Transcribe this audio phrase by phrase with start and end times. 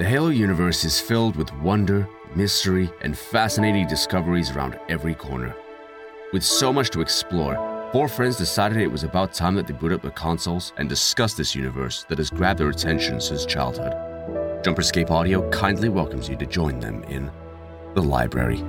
[0.00, 5.54] The Halo universe is filled with wonder, mystery, and fascinating discoveries around every corner.
[6.32, 7.54] With so much to explore,
[7.92, 11.34] four friends decided it was about time that they boot up the consoles and discuss
[11.34, 13.92] this universe that has grabbed their attention since childhood.
[14.64, 17.30] Jumperscape Audio kindly welcomes you to join them in
[17.92, 18.64] the library.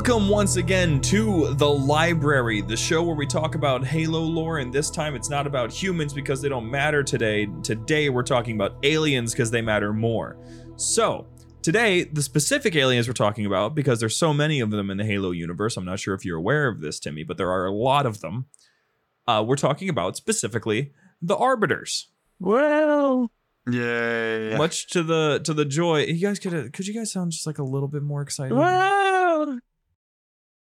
[0.00, 4.72] Welcome once again to The Library, the show where we talk about Halo lore, and
[4.72, 7.46] this time it's not about humans because they don't matter today.
[7.62, 10.38] Today we're talking about aliens because they matter more.
[10.76, 11.26] So,
[11.60, 15.04] today, the specific aliens we're talking about, because there's so many of them in the
[15.04, 17.72] Halo universe, I'm not sure if you're aware of this, Timmy, but there are a
[17.72, 18.46] lot of them.
[19.28, 22.08] Uh, we're talking about specifically the Arbiters.
[22.38, 23.30] Well,
[23.70, 24.56] Yay.
[24.56, 27.58] Much to the to the joy, you guys could could you guys sound just like
[27.58, 28.56] a little bit more excited?
[28.56, 29.09] well.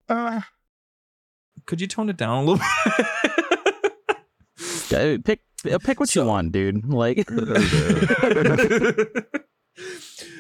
[0.09, 0.41] Uh,
[1.67, 4.17] Could you tone it down a little bit?
[4.93, 6.85] Uh, Pick uh, pick what So- you want, dude.
[6.87, 7.27] Like,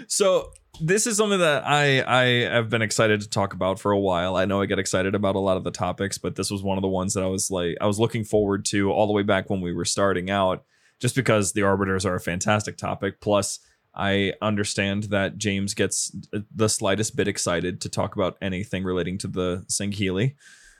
[0.08, 3.98] so this is something that I I have been excited to talk about for a
[3.98, 4.36] while.
[4.36, 6.76] I know I get excited about a lot of the topics, but this was one
[6.78, 9.22] of the ones that I was like I was looking forward to all the way
[9.22, 10.64] back when we were starting out,
[11.00, 13.20] just because the arbiters are a fantastic topic.
[13.20, 13.60] Plus,
[13.94, 16.14] I understand that James gets
[16.54, 20.34] the slightest bit excited to talk about anything relating to the Sangheili.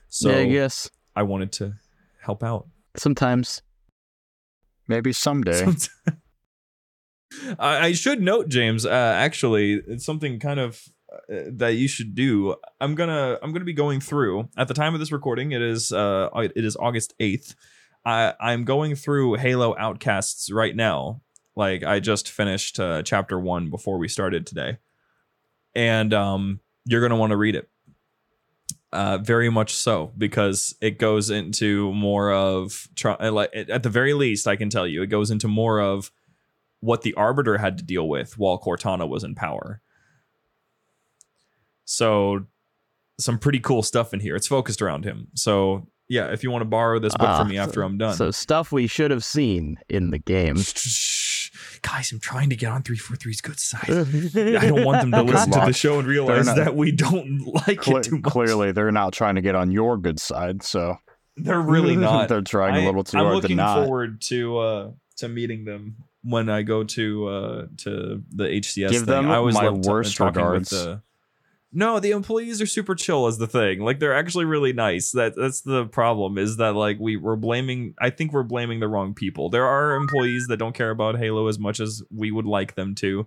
[0.08, 1.74] So yeah, I guess I wanted to
[2.20, 2.66] help out.
[2.96, 3.62] sometimes.
[4.88, 5.66] maybe someday.
[7.58, 8.86] I, I should note, James.
[8.86, 12.54] Uh, actually, it's something kind of uh, that you should do.
[12.80, 15.52] I'm gonna I'm gonna be going through at the time of this recording.
[15.52, 17.54] It is uh it is August eighth.
[18.04, 21.22] I I'm going through Halo Outcasts right now.
[21.56, 24.78] Like I just finished uh, chapter one before we started today,
[25.74, 27.68] and um you're gonna want to read it.
[28.92, 34.14] Uh, very much so because it goes into more of try, like at the very
[34.14, 36.12] least I can tell you it goes into more of
[36.78, 39.80] what the arbiter had to deal with while Cortana was in power.
[41.84, 42.46] So
[43.18, 44.36] some pretty cool stuff in here.
[44.36, 45.28] It's focused around him.
[45.34, 48.14] So yeah, if you want to borrow this book Ah, from me after I'm done.
[48.14, 50.56] So stuff we should have seen in the game.
[51.86, 53.90] Guys, I'm trying to get on 343's good side.
[53.90, 57.40] I don't want them to listen to the show and realize not- that we don't
[57.66, 58.32] like Cle- it too much.
[58.32, 60.96] clearly, they're not trying to get on your good side, so
[61.36, 62.28] They're really not.
[62.30, 63.84] they're trying a I- little too I'm hard looking to not.
[63.84, 68.90] forward to uh to meeting them when I go to uh to the HCS.
[68.90, 69.04] Give thing.
[69.06, 70.72] them I always my worst talking with regards.
[71.74, 73.80] No, the employees are super chill as the thing.
[73.80, 75.10] Like they're actually really nice.
[75.10, 77.94] That that's the problem is that like we we're blaming.
[78.00, 79.50] I think we're blaming the wrong people.
[79.50, 82.94] There are employees that don't care about Halo as much as we would like them
[82.96, 83.26] to.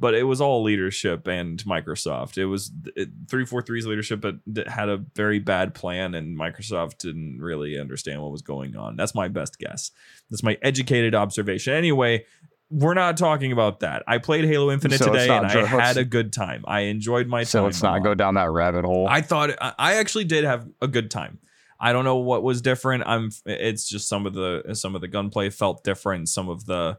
[0.00, 2.38] But it was all leadership and Microsoft.
[2.38, 4.36] It was it, 343's leadership but
[4.68, 8.94] had a very bad plan, and Microsoft didn't really understand what was going on.
[8.94, 9.90] That's my best guess.
[10.30, 11.74] That's my educated observation.
[11.74, 12.26] Anyway,
[12.70, 14.02] we're not talking about that.
[14.06, 16.64] I played Halo Infinite So today, and I had a good time.
[16.66, 17.64] I enjoyed my So time.
[17.66, 19.06] let's not go down that rabbit hole.
[19.08, 21.38] I thought I actually did have a good time.
[21.80, 23.04] I don't know what was different.
[23.06, 23.30] I'm.
[23.46, 26.28] It's just some of the some of the gunplay felt different.
[26.28, 26.98] Some of the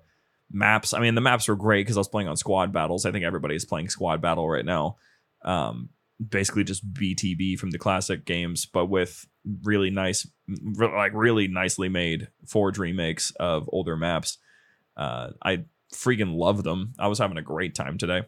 [0.52, 0.94] maps.
[0.94, 3.06] I mean, the maps were great because I was playing on squad battles.
[3.06, 4.96] I think everybody's playing squad battle right now.
[5.44, 5.90] Um,
[6.26, 9.28] basically just BTB from the classic games, but with
[9.64, 10.28] really nice,
[10.78, 14.38] like really nicely made Forge remakes of older maps.
[15.00, 16.94] Uh, I freaking love them.
[17.00, 18.24] I was having a great time today.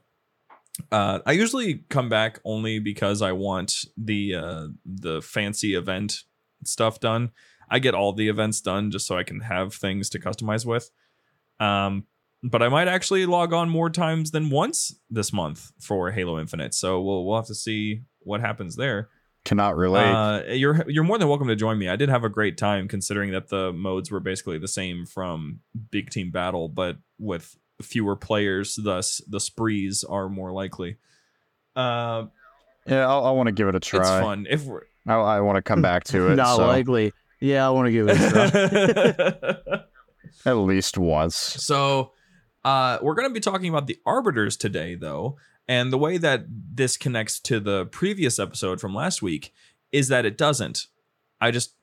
[0.90, 6.24] Uh, I usually come back only because I want the uh, the fancy event
[6.64, 7.32] stuff done.
[7.70, 10.90] I get all the events done just so I can have things to customize with.
[11.60, 12.06] Um,
[12.42, 16.74] but I might actually log on more times than once this month for Halo Infinite.
[16.74, 19.10] So we'll we'll have to see what happens there.
[19.44, 20.12] Cannot relate.
[20.12, 21.90] Uh, you're you're more than welcome to join me.
[21.90, 25.62] I did have a great time considering that the modes were basically the same from
[25.90, 28.78] Big Team Battle, but with fewer players.
[28.82, 30.98] Thus, the sprees are more likely.
[31.76, 32.26] Uh,
[32.86, 34.02] yeah, I'll, I want to give it a try.
[34.02, 36.36] it's fun if we're I, I want to come back to it.
[36.38, 37.12] Not so likely.
[37.40, 39.82] Yeah, I want to give it a try.
[40.52, 41.36] at least once.
[41.36, 42.12] so.
[42.64, 45.36] Uh, we're going to be talking about the arbiters today, though,
[45.72, 49.54] and the way that this connects to the previous episode from last week
[49.94, 50.88] is that it doesn't.
[51.40, 51.76] I just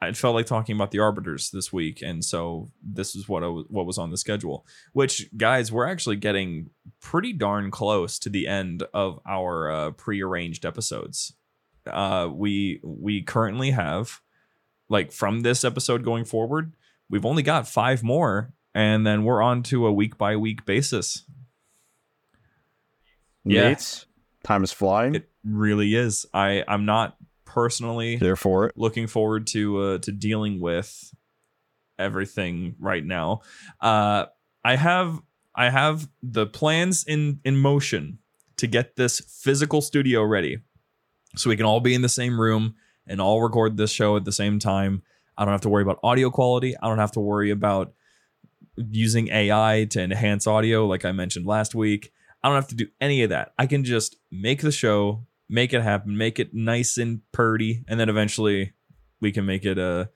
[0.00, 3.46] I felt like talking about the arbiters this week, and so this is what I
[3.46, 4.66] was, what was on the schedule.
[4.94, 10.66] Which, guys, we're actually getting pretty darn close to the end of our uh, prearranged
[10.66, 11.32] episodes.
[11.86, 14.22] Uh, we we currently have,
[14.88, 16.74] like, from this episode going forward,
[17.08, 21.24] we've only got five more, and then we're on to a week by week basis.
[23.44, 23.74] Yeah.
[24.44, 25.14] Time is flying.
[25.14, 26.26] It really is.
[26.32, 28.74] I I'm not personally Here for it.
[28.76, 31.12] looking forward to uh, to dealing with
[31.98, 33.40] everything right now.
[33.80, 34.26] Uh,
[34.64, 35.20] I have
[35.54, 38.18] I have the plans in in motion
[38.56, 40.58] to get this physical studio ready,
[41.36, 42.74] so we can all be in the same room
[43.06, 45.02] and all record this show at the same time.
[45.36, 46.76] I don't have to worry about audio quality.
[46.82, 47.92] I don't have to worry about
[48.76, 52.12] using AI to enhance audio, like I mentioned last week.
[52.42, 53.52] I don't have to do any of that.
[53.58, 58.00] I can just make the show, make it happen, make it nice and purdy, and
[58.00, 58.72] then eventually
[59.20, 60.10] we can make it a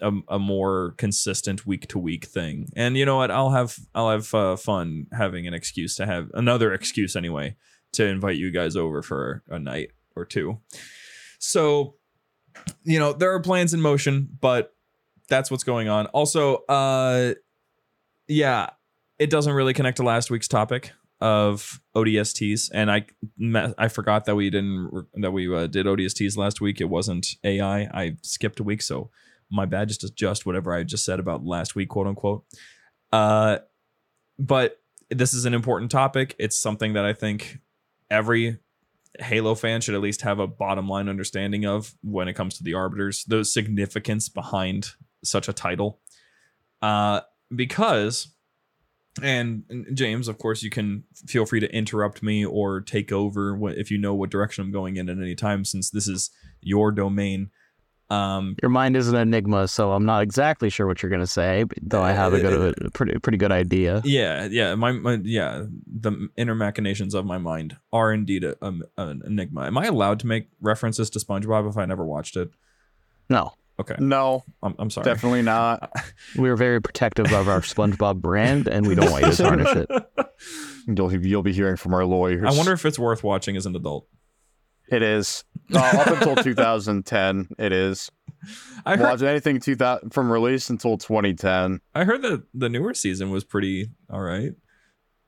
[0.00, 2.68] a, a more consistent week to week thing.
[2.76, 3.30] And you know what?
[3.30, 7.56] I'll have I'll have uh, fun having an excuse to have another excuse anyway
[7.92, 10.58] to invite you guys over for a night or two.
[11.38, 11.96] So,
[12.84, 14.74] you know, there are plans in motion, but
[15.28, 16.06] that's what's going on.
[16.08, 17.34] Also, uh
[18.28, 18.70] yeah,
[19.18, 20.92] it doesn't really connect to last week's topic
[21.22, 23.06] of ODSTs, and I
[23.78, 26.80] I forgot that we didn't that we uh, did ODSTs last week.
[26.80, 27.82] It wasn't AI.
[27.82, 29.10] I skipped a week, so
[29.48, 29.86] my bad.
[29.86, 32.44] Just adjust whatever I just said about last week, quote unquote.
[33.12, 33.58] Uh,
[34.36, 34.80] but
[35.10, 36.34] this is an important topic.
[36.40, 37.60] It's something that I think
[38.10, 38.58] every
[39.20, 42.64] Halo fan should at least have a bottom line understanding of when it comes to
[42.64, 44.88] the arbiters, the significance behind
[45.22, 46.00] such a title.
[46.80, 47.20] Uh,
[47.54, 48.31] because
[49.20, 53.54] and, and James, of course, you can feel free to interrupt me or take over
[53.54, 56.30] what, if you know what direction I'm going in at any time, since this is
[56.60, 57.50] your domain.
[58.10, 61.26] Um, Your mind is an enigma, so I'm not exactly sure what you're going to
[61.26, 64.02] say, though I have a good, a pretty, pretty good idea.
[64.04, 68.74] yeah, yeah, my, my yeah, the inner machinations of my mind are indeed a, a,
[68.98, 69.66] an enigma.
[69.66, 72.50] Am I allowed to make references to SpongeBob if I never watched it?
[73.30, 75.04] No, Okay, No, I'm, I'm sorry.
[75.04, 75.90] definitely not.
[76.36, 79.88] we're very protective of our SpongeBob brand, and we don't want you to tarnish it.
[80.88, 82.42] You'll you'll be hearing from our lawyers.
[82.44, 84.08] I wonder if it's worth watching as an adult.
[84.90, 87.48] It is uh, up until 2010.
[87.58, 88.10] It is.
[88.84, 91.80] I heard, Watch anything 2000 from release until 2010.
[91.94, 94.52] I heard that the newer season was pretty all right.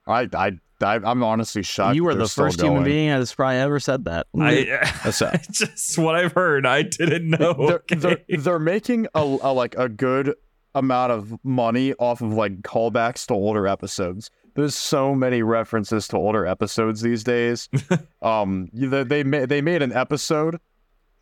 [0.09, 0.53] I I,
[0.85, 1.97] I I'm honestly shocked.
[1.97, 4.27] You were the first human being that has probably ever said that.
[4.39, 4.65] I
[5.05, 6.67] That's a- just what I've heard.
[6.67, 7.55] I didn't know.
[7.55, 7.95] They're, okay.
[7.97, 10.35] they're, they're making a, a like a good
[10.77, 14.31] amount of money off of like callbacks to older episodes.
[14.57, 17.69] There's so many references to older episodes these days.
[18.23, 20.61] um, they they made they made an episode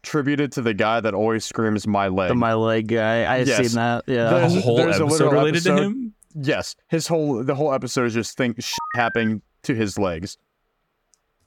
[0.03, 3.33] tributed to the guy that always screams "my leg." the my leg guy.
[3.33, 3.69] I have Yes.
[3.69, 4.05] seen that.
[4.07, 4.29] Yeah.
[4.29, 6.15] a There's- whole there's a episode literal related to him.
[6.35, 10.39] Yes, his whole the whole episode is just think shit happening to his legs.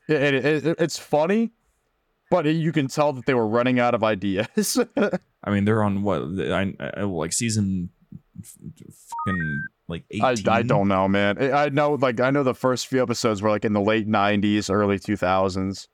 [0.07, 1.51] It, it, it- it's funny,
[2.31, 4.79] but you can tell that they were running out of ideas.
[5.43, 6.21] I mean, they're on what?
[6.39, 7.89] I, I like season,
[8.43, 10.49] fucking like I, eighteen.
[10.49, 11.37] I don't know, man.
[11.41, 14.07] I I know like I know the first few episodes were like in the late
[14.07, 15.87] '90s, early 2000s.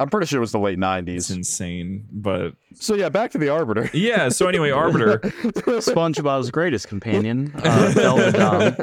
[0.00, 1.34] I'm pretty sure it was the late It's 90s.
[1.34, 3.90] insane, but So yeah, back to the Arbiter.
[3.96, 4.28] yeah.
[4.28, 5.18] So anyway, Arbiter.
[5.42, 8.76] SpongeBob's greatest companion, uh, Belvedon,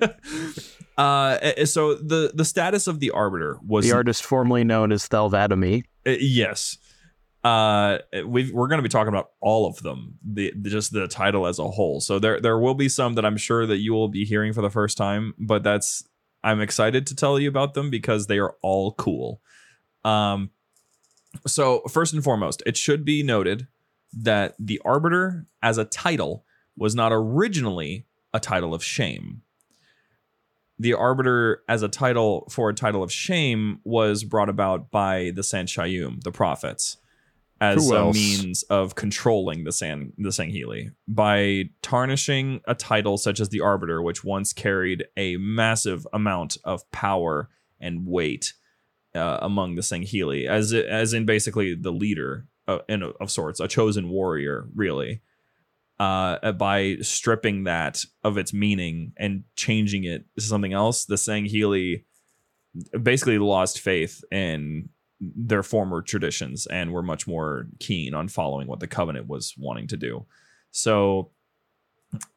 [0.98, 5.30] Uh, so the the status of the Arbiter was the artist formerly known as Thel
[5.30, 5.84] 'Vadamee.
[6.08, 6.78] Uh, yes.
[7.44, 11.08] Uh, we we're going to be talking about all of them, the, the- just the
[11.08, 12.00] title as a whole.
[12.02, 14.62] So there there will be some that I'm sure that you will be hearing for
[14.62, 16.04] the first time, but that's
[16.44, 19.42] I'm excited to tell you about them because they are all cool.
[20.04, 20.52] Um,
[21.46, 23.68] so first and foremost, it should be noted
[24.14, 26.46] that the Arbiter as a title
[26.78, 29.42] was not originally a title of shame.
[30.78, 35.42] The Arbiter as a title for a title of shame was brought about by the
[35.42, 36.98] San'Shyuum, the prophets,
[37.62, 43.50] as a means of controlling the San the Sangheili by tarnishing a title such as
[43.50, 48.54] the Arbiter, which once carried a massive amount of power and weight
[49.16, 53.68] uh, among the Sangheili, as as in basically the leader uh, in, of sorts, a
[53.68, 55.22] chosen warrior, really
[56.00, 62.04] uh, by stripping that of its meaning and changing it to something else, the Sangheili
[63.02, 64.90] basically lost faith in
[65.22, 69.88] their former traditions and were much more keen on following what the Covenant was wanting
[69.88, 70.26] to do.
[70.72, 71.32] So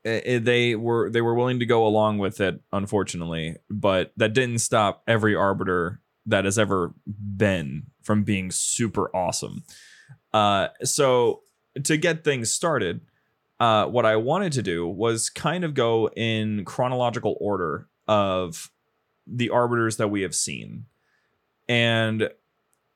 [0.07, 4.33] i- i- they were they were willing to go along with it, unfortunately, but that
[4.33, 6.95] didn't stop every arbiter that has ever
[7.37, 9.65] been from being super awesome.
[10.33, 11.43] Uh, so
[11.83, 13.01] to get things started,
[13.61, 18.71] uh, what I wanted to do was kind of go in chronological order of
[19.27, 20.87] the arbiters that we have seen.
[21.69, 22.31] And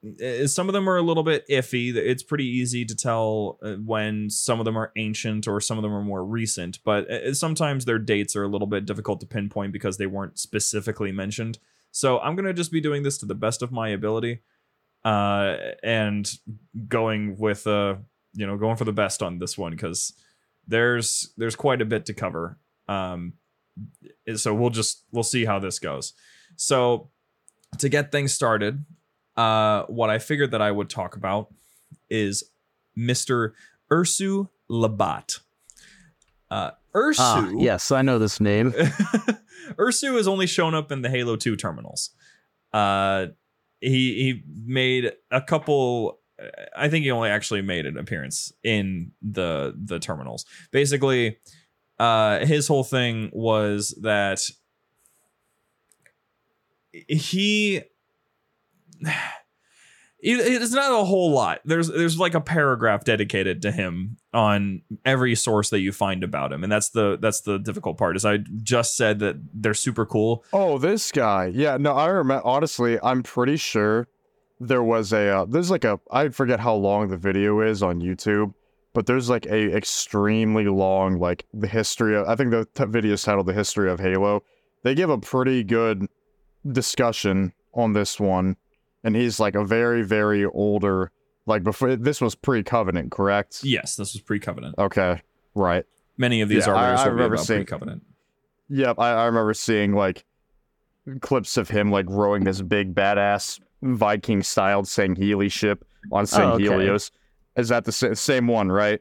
[0.05, 1.95] uh, some of them are a little bit iffy.
[1.95, 5.83] It's pretty easy to tell uh, when some of them are ancient or some of
[5.83, 9.27] them are more recent, but uh, sometimes their dates are a little bit difficult to
[9.27, 11.59] pinpoint because they weren't specifically mentioned.
[11.93, 14.41] So I'm gonna just be doing this to the best of my ability,
[15.05, 16.33] uh, and
[16.89, 17.97] going with uh,
[18.35, 20.15] you know, going for the best on this one because
[20.67, 22.59] there's there's quite a bit to cover.
[22.89, 23.35] Um,
[24.37, 26.13] so we'll just we'll see how this goes.
[26.57, 27.11] So
[27.79, 28.85] to get things started,
[29.37, 31.53] uh, what I figured that I would talk about
[32.11, 32.45] is
[32.97, 33.53] Mr.
[33.91, 35.41] Ursu Labat.
[36.51, 38.73] Uh, Ursu, Ah, yes, I know this name.
[39.79, 42.11] Ursu has only shown up in the Halo 2 terminals.
[42.73, 43.29] Uh,
[43.81, 43.89] he
[44.23, 46.19] he made a couple.
[46.77, 50.45] I think he only actually made an appearance in the the terminals.
[50.71, 51.39] Basically,
[51.99, 54.41] uh, his whole thing was that
[57.09, 57.83] he.
[60.25, 61.63] It's not a whole lot.
[61.65, 66.53] There's there's like a paragraph dedicated to him on every source that you find about
[66.53, 68.15] him, and that's the that's the difficult part.
[68.15, 70.45] Is I just said that they're super cool.
[70.53, 71.47] Oh, this guy.
[71.47, 72.47] Yeah, no, I remember.
[72.47, 74.07] Honestly, I'm pretty sure
[74.67, 75.29] there was a.
[75.29, 75.99] Uh, there's like a.
[76.11, 78.55] I forget how long the video is on YouTube,
[78.93, 82.29] but there's like a extremely long like the history of.
[82.29, 84.43] I think the t- video is titled "The History of Halo."
[84.85, 86.07] They give a pretty good
[86.71, 88.57] discussion on this one,
[89.05, 91.11] and he's like a very very older.
[91.45, 93.65] Like before, this was pre-covenant, correct?
[93.65, 94.77] Yes, this was pre-covenant.
[94.79, 95.21] Okay,
[95.57, 95.85] right.
[96.17, 98.03] Many of these Yeah, I- armors I will remember seeing- pre-covenant.
[98.69, 100.25] Yep, I, I remember seeing like
[101.21, 106.43] clips of him like rowing this big badass Viking styled Sangheili ship on St.
[106.43, 106.99] Oh, okay.
[107.57, 109.01] Is that the sa- same one, right?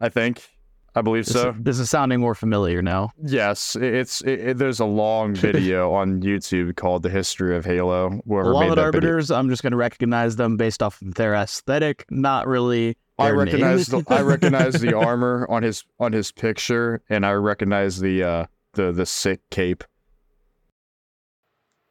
[0.00, 0.48] I think.
[0.96, 1.52] I believe This, so.
[1.58, 3.10] this is sounding more familiar now.
[3.24, 7.64] Yes, it- it's it, it- there's a long video on YouTube called "The History of
[7.64, 9.36] Halo." Whoever made Beloved that video.
[9.36, 12.96] I'm just going to recognize them based off of their aesthetic, not really.
[13.18, 14.02] I recognize name.
[14.08, 18.46] the I recognize the armor on his on his picture, and I recognize the uh
[18.74, 19.82] the the sick cape.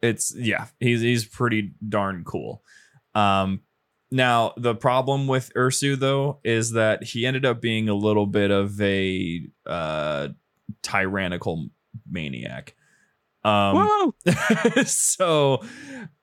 [0.04, 2.62] It's yeah, he's he's pretty darn cool.
[3.14, 3.62] Um,
[4.10, 8.50] now the problem with Ursu though is that he ended up being a little bit
[8.50, 10.28] of a uh,
[10.82, 11.68] tyrannical
[12.08, 12.74] maniac.
[13.44, 14.82] Um, Whoa!
[14.84, 15.62] so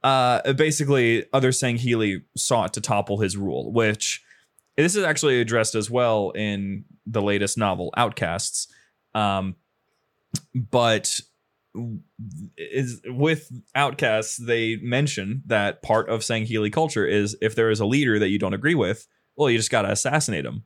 [0.04, 4.24] uh basically other Sangheili sought to topple his rule, which
[4.78, 8.68] this is actually addressed as well in the latest novel, Outcasts.
[9.14, 9.56] Um
[10.56, 11.20] but
[12.58, 17.86] is with Outcasts, they mention that part of Sangheili culture is if there is a
[17.86, 20.64] leader that you don't agree with, well, you just gotta assassinate him.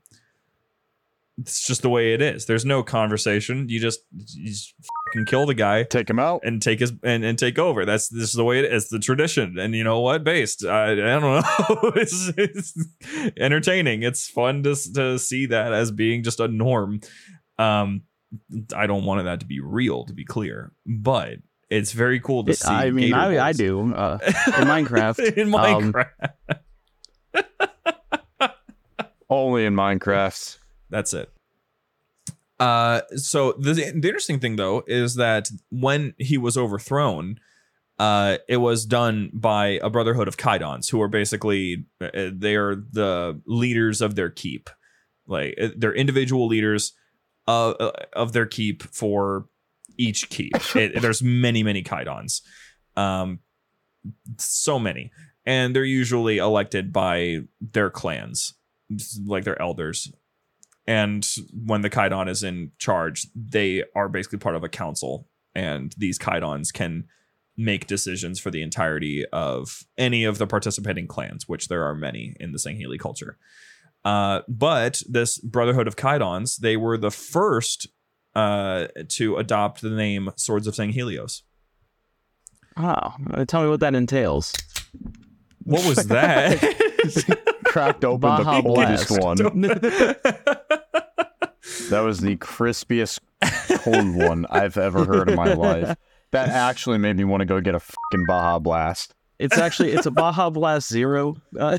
[1.38, 2.45] It's just the way it is.
[2.45, 3.67] There's no conversation.
[3.67, 4.74] You just you just
[5.07, 6.41] fucking kill the guy Take him out.
[6.45, 7.83] and take his and, and take over.
[7.85, 8.88] That's this is the way it is.
[8.88, 10.24] The tradition, and you know what?
[10.24, 11.91] Based, I, I don't know.
[11.97, 12.88] it's, it's
[13.38, 14.03] entertaining.
[14.03, 17.01] It's fun to to see that as being just a norm.
[17.59, 18.03] Um,
[18.75, 21.38] I don't want that to be real, to be clear, but
[21.70, 22.70] it's very cool to It- see.
[22.70, 23.94] I mean, I, I do.
[23.94, 25.20] Uh, in Minecraft.
[25.38, 26.10] in um, Minecraft,
[29.29, 30.58] Only in Minecraft.
[30.89, 31.32] That's it.
[32.60, 37.39] Uh, so the, the interesting thing though is that when he was overthrown,
[38.00, 42.75] uh, it was done by a brotherhood of Kaidons, who are basically uh, they are
[42.75, 44.70] the leaders of their keep,
[45.27, 46.94] like uh, they're individual leaders
[47.48, 47.75] of
[48.14, 49.48] of their keep for
[49.98, 50.54] each keep.
[50.75, 52.42] It, there's many many Kaidons,
[52.96, 53.40] um,
[54.38, 55.12] so many,
[55.46, 58.54] and they're usually elected by their clans,
[59.25, 60.12] like their elders
[60.88, 61.28] and
[61.66, 66.20] when the Kaidon is in charge, they are basically part of a council, and these
[66.20, 67.06] Kaidons can
[67.58, 72.36] make decisions for the entirety of any of the participating clans, which there are many
[72.40, 73.38] in the Sangheili culture.
[74.05, 77.88] Uh, but this Brotherhood of Kaidons, they were the first
[78.35, 81.41] uh, to adopt the name Swords of Sanghelios.
[82.77, 83.15] Wow.
[83.33, 84.53] Uh, Tell me what that entails.
[85.63, 86.62] What was that?
[87.65, 89.53] Cracked open Baja the coldest Blast.
[89.53, 89.63] one.
[91.89, 93.19] That was the crispiest
[93.79, 95.97] cold one I've ever heard in my life.
[96.31, 99.14] That actually made me want to go get a fucking Baja Blast.
[99.38, 101.36] It's actually it's a Baja Blast Zero.
[101.60, 101.77] Uh,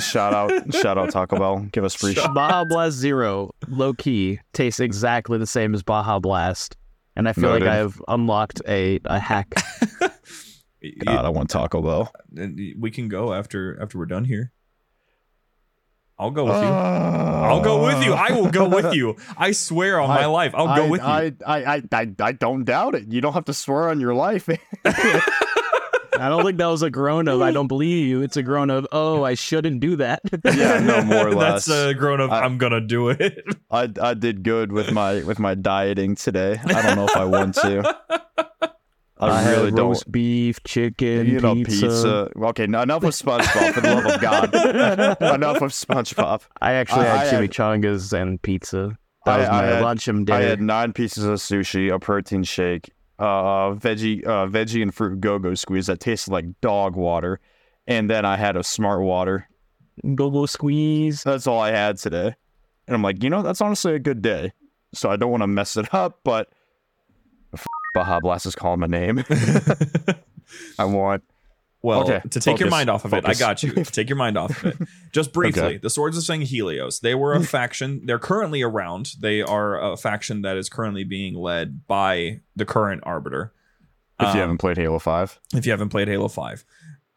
[0.00, 1.60] Shout out, shout out Taco Bell.
[1.70, 2.34] Give us free shit.
[2.34, 6.76] Baja Blast Zero, low key, tastes exactly the same as Baja Blast,
[7.14, 9.54] and I feel like I have unlocked a, a hack.
[11.04, 12.12] God, I want Taco Bell.
[12.78, 14.52] we can go after after we're done here.
[16.18, 16.68] I'll go with you.
[16.68, 18.14] Uh, I'll go with you.
[18.14, 19.16] I will go with you.
[19.36, 21.06] I swear on my life, I'll go I, with you.
[21.06, 23.12] I, I, I, I, I don't doubt it.
[23.12, 24.48] You don't have to swear on your life.
[26.20, 28.22] I don't think that was a groan of I don't believe you.
[28.22, 30.20] It's a groan of oh I shouldn't do that.
[30.44, 31.66] yeah, no more or less.
[31.66, 32.30] That's a grown up.
[32.32, 33.44] I- I'm gonna do it.
[33.70, 36.60] I, I did good with my with my dieting today.
[36.64, 37.96] I don't know if I want to.
[39.18, 39.88] I, I really had don't.
[39.88, 41.86] roast beef, chicken, you know, pizza.
[41.86, 42.30] pizza.
[42.36, 44.54] Okay, n- enough of SpongeBob, for the love of God.
[45.34, 46.42] enough of SpongeBob.
[46.60, 48.98] I actually I- had I had- chimichangas and pizza.
[49.24, 50.38] That I- was my I had- lunch and dinner.
[50.38, 55.20] I had nine pieces of sushi, a protein shake, uh, veggie, uh, veggie and fruit
[55.20, 57.40] go-go squeeze that tasted like dog water,
[57.86, 59.48] and then I had a smart water.
[60.14, 61.22] Go-go squeeze.
[61.22, 62.34] That's all I had today,
[62.86, 64.52] and I'm like, you know, that's honestly a good day.
[64.94, 66.48] So I don't want to mess it up, but
[67.52, 69.24] f- Baja Blast is calling my name.
[70.78, 71.22] I want.
[71.86, 73.72] Well, Okay, to take your mind off of it, I got you.
[73.84, 74.88] Take your mind off of it.
[75.12, 75.76] Just briefly, Okay.
[75.78, 78.02] the Swords of Sanghelios, they were a faction.
[78.04, 79.12] They're currently around.
[79.20, 83.52] They are a faction that is currently being led by the current Arbiter.
[84.18, 86.64] If you Um, haven't played Halo Five, if you haven't played Halo 5.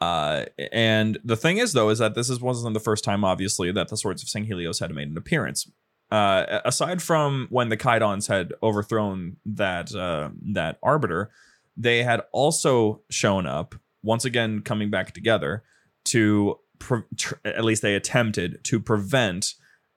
[0.01, 3.71] Uh, and the thing is, though, is that this is, wasn't the first time, obviously,
[3.71, 5.69] that the Swords of Sanghelios had made an appearance.
[6.11, 11.29] Uh, aside from when the Kaidons had overthrown that uh, that Arbiter,
[11.77, 15.63] they had also shown up once again, coming back together
[16.06, 19.56] to pre- tr- at least they attempted to prevent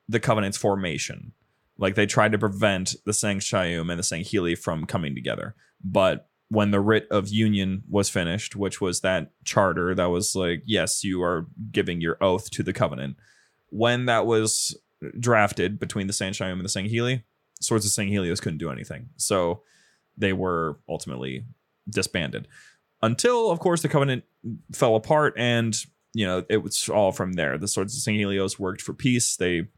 [0.08, 1.32] the Covenant's formation.
[1.78, 6.70] Like they tried to prevent the San'Shyuum and the Sangheili from coming together, but when
[6.70, 11.22] the writ of union was finished, which was that charter that was like, yes, you
[11.22, 13.16] are giving your oath to the covenant.
[13.70, 14.78] When that was
[15.18, 17.22] drafted between the San'Shyuum and the Sangheili,
[17.58, 19.08] Swords of Sanghelios couldn't do anything.
[19.16, 19.62] So
[20.18, 21.46] they were ultimately
[21.88, 22.48] disbanded.
[23.02, 24.24] Until, of course, the covenant
[24.72, 25.76] fell apart and
[26.14, 27.56] you know, it was all from there.
[27.56, 29.36] The Swords of Sanghelios worked for peace.
[29.36, 29.68] They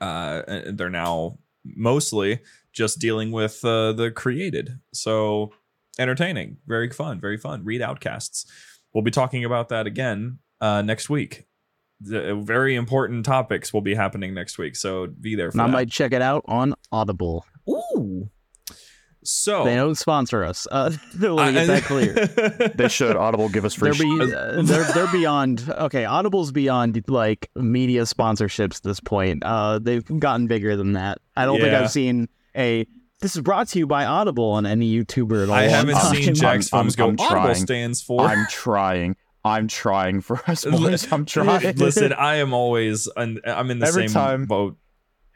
[0.00, 2.40] uh they're now mostly
[2.72, 4.78] just dealing with uh, the created.
[4.92, 5.52] So
[5.98, 7.64] entertaining, very fun, very fun.
[7.64, 8.46] Read Outcasts.
[8.92, 11.46] We'll be talking about that again uh, next week.
[12.00, 15.72] The very important topics will be happening next week, so be there for I that.
[15.72, 17.46] might check it out on Audible.
[19.24, 19.26] Ooh.
[19.26, 20.66] So They don't sponsor us.
[20.70, 22.12] Uh, let me get that clear.
[22.74, 23.16] they should.
[23.16, 23.90] Audible give us free.
[23.90, 26.04] They're, be, uh, they're they're beyond okay.
[26.04, 29.42] Audible's beyond like media sponsorships at this point.
[29.44, 31.18] Uh, they've gotten bigger than that.
[31.36, 32.86] I don't think I've seen a.
[33.20, 35.54] This is brought to you by Audible on any YouTuber at all.
[35.54, 37.08] I haven't I'm- seen Jack's I'm- Films go.
[37.08, 37.54] I'm Audible trying.
[37.54, 38.20] stands for.
[38.20, 39.16] I'm trying.
[39.46, 41.10] I'm trying for us boys.
[41.12, 41.76] I'm trying.
[41.76, 43.08] Listen, I am always.
[43.16, 44.76] I'm I'm in the Every same time- boat.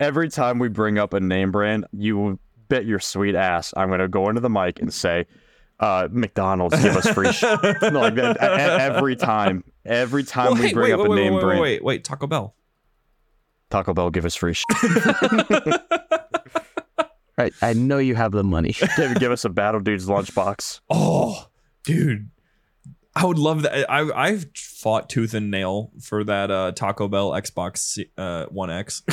[0.01, 3.89] Every time we bring up a name brand, you will bet your sweet ass I'm
[3.89, 5.27] going to go into the mic and say,
[5.81, 7.33] uh, McDonald's give us free.
[7.33, 7.43] Sh-.
[7.83, 11.41] like that, every time, every time Well, we bring wait, up wait, a name wait,
[11.41, 12.55] brand, wait, wait, Taco Bell.
[13.71, 14.55] Taco Bell give us free.
[14.55, 14.65] Sh-
[17.37, 18.75] Right, I know you have the money.
[18.97, 20.81] give, give us a Battle Dudes lunchbox.
[20.91, 21.47] Oh,
[21.85, 22.31] dude.
[23.21, 23.91] I would love that.
[23.91, 29.03] I I've fought tooth and nail for that uh, Taco Bell Xbox uh, One X.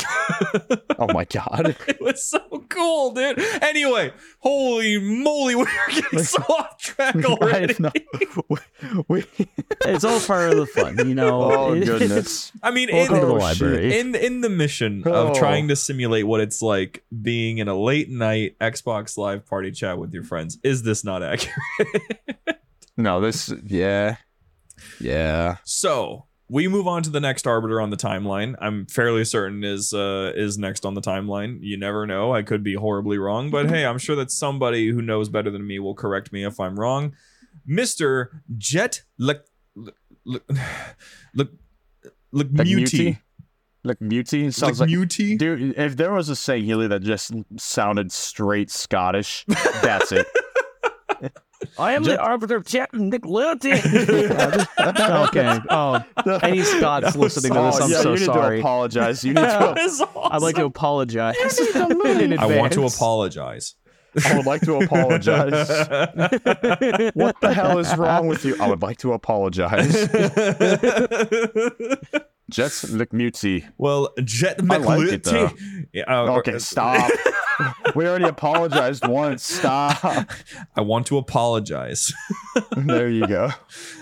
[0.98, 1.76] Oh my god.
[1.88, 2.40] it was so
[2.70, 3.38] cool, dude.
[3.60, 7.74] Anyway, holy moly, we're getting so off track already.
[7.74, 7.80] Right?
[7.80, 7.90] No.
[8.48, 8.56] We,
[9.08, 9.24] we,
[9.84, 11.42] it's all part of the fun, you know.
[11.52, 12.50] oh It- goodness.
[12.62, 13.98] I mean, Welcome in, to the Oh, library.
[14.00, 15.28] in in the mission Oh.
[15.28, 19.70] of trying to simulate what it's like being in a late night Xbox Live party
[19.72, 21.56] chat with your friends, is this not accurate?
[22.96, 23.52] No, this.
[23.64, 24.16] Yeah.
[25.00, 25.56] Yeah.
[25.64, 28.54] So we move on to the next arbiter on the timeline.
[28.60, 31.58] I'm fairly certain is uh, is next on the timeline.
[31.60, 32.32] You never know.
[32.32, 35.66] I could be horribly wrong, but hey, I'm sure that somebody who knows better than
[35.66, 37.14] me will correct me if I'm wrong.
[37.66, 40.42] Mister Jet Look, look,
[41.34, 41.52] look,
[42.32, 43.18] Like Muti.
[43.82, 44.88] Like Muti sounds like.
[44.88, 45.36] Muti.
[45.36, 50.26] Dude, if there was a Sahili that just sounded straight Scottish, that's it.
[51.78, 53.72] I am the arbiter of Jet Nick Loyalty.
[54.80, 55.58] okay.
[55.70, 56.04] Oh,
[56.42, 58.56] any Scots listening to this, I'm yeah, so you need sorry.
[58.56, 59.24] to apologize.
[59.24, 59.82] You need That to.
[59.82, 60.08] awesome.
[60.16, 61.36] I'd like to apologize.
[61.38, 63.74] in I want to apologize.
[64.24, 65.68] I would like to apologize.
[67.14, 68.56] What the hell is wrong with you?
[68.60, 70.08] I would like to apologize.
[72.48, 73.68] Jets McMutzy.
[73.76, 75.48] well, Jet I like it, though.
[75.48, 75.86] McLuty.
[75.92, 77.10] Yeah, uh, Okay, stop.
[77.94, 79.42] we already apologized once.
[79.44, 80.04] Stop.
[80.76, 82.12] I want to apologize.
[82.76, 83.50] There you go.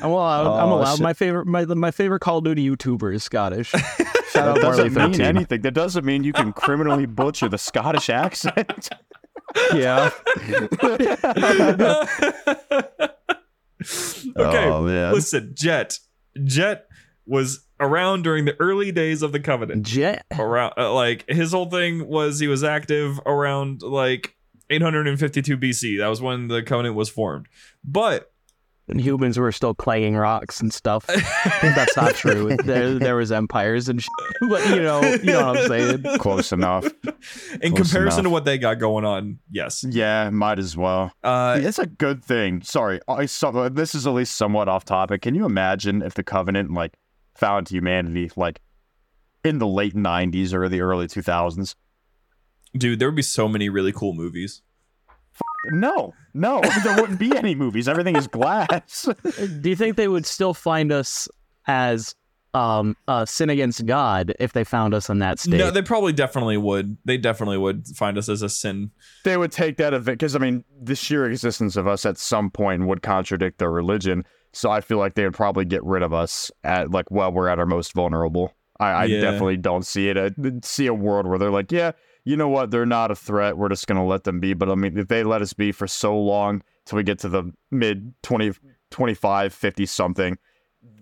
[0.03, 0.47] I'm allowed.
[0.59, 0.95] I'm Oh, allowed.
[0.97, 1.03] shit.
[1.03, 1.47] My favorite.
[1.47, 3.71] My my favorite Call of Duty YouTuber is Scottish.
[3.71, 3.83] Shout
[4.35, 5.21] That out Barley doesn't mean 13.
[5.27, 5.61] anything.
[5.63, 8.89] That doesn't mean you can criminally butcher the Scottish accent.
[9.73, 10.11] Yeah.
[14.37, 15.13] okay, Oh, man.
[15.13, 15.99] listen, Jet.
[16.45, 16.87] Jet
[17.27, 19.85] was around during the early days of the Covenant.
[19.85, 20.25] Jet.
[20.39, 24.37] Around, uh, like his whole thing was he was active around like
[24.71, 25.99] 852 BC.
[25.99, 27.47] That was when the Covenant was formed.
[27.85, 28.31] But
[28.89, 31.07] humans were still clanging rocks and stuff.
[31.63, 32.57] That's not true.
[32.65, 34.11] There, there was empires and shit.
[34.49, 36.03] But you know, you know what I'm saying.
[36.19, 36.85] Close enough.
[37.61, 39.85] In Close comparison to what they got going on, yes.
[39.89, 41.13] Yeah, might as well.
[41.23, 42.63] Uh, it's a good thing.
[42.63, 45.23] Sorry, I saw, this is at least somewhat off topic.
[45.23, 46.95] Can you imagine if the Covenant like
[47.35, 48.61] found humanity like
[49.45, 51.75] in the late '90s or the early 2000s?
[52.77, 54.63] dude, there would be so many really cool movies.
[55.73, 57.89] No, no, there wouldn't be any movies.
[57.89, 59.09] Everything is glass.
[59.61, 61.29] Do you think they would still find us
[61.67, 62.15] as
[62.53, 65.57] um uh sin against God if they found us in that state?
[65.57, 66.97] No, they probably definitely would.
[67.05, 68.91] They definitely would find us as a sin.
[69.25, 72.51] they would take that event because I mean, the sheer existence of us at some
[72.51, 74.25] point would contradict their religion.
[74.55, 77.49] So I feel like they would probably get rid of us at like while we're
[77.49, 78.53] at our most vulnerable.
[78.81, 79.21] I, I Yeah.
[79.21, 80.17] definitely don't see it.
[80.17, 81.93] Uh, I see a world where they're like, yeah,
[82.25, 82.71] you know what?
[82.71, 83.59] They're not a threat.
[83.59, 84.55] We're just gonna let them be.
[84.55, 87.29] But I mean, if they let us be for so long till we get to
[87.29, 88.53] the mid 20,
[88.91, 90.39] 25, 50 something,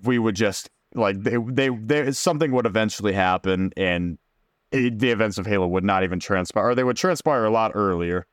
[0.03, 4.19] we would just like they they, they something would eventually happen and
[4.71, 6.69] it, the events of Halo would not even transpire.
[6.69, 8.27] Or they would transpire a lot earlier.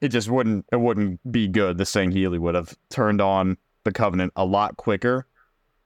[0.00, 0.66] It just wouldn't.
[0.72, 1.78] It wouldn't be good.
[1.78, 5.26] The Sangheili would have turned on the Covenant a lot quicker.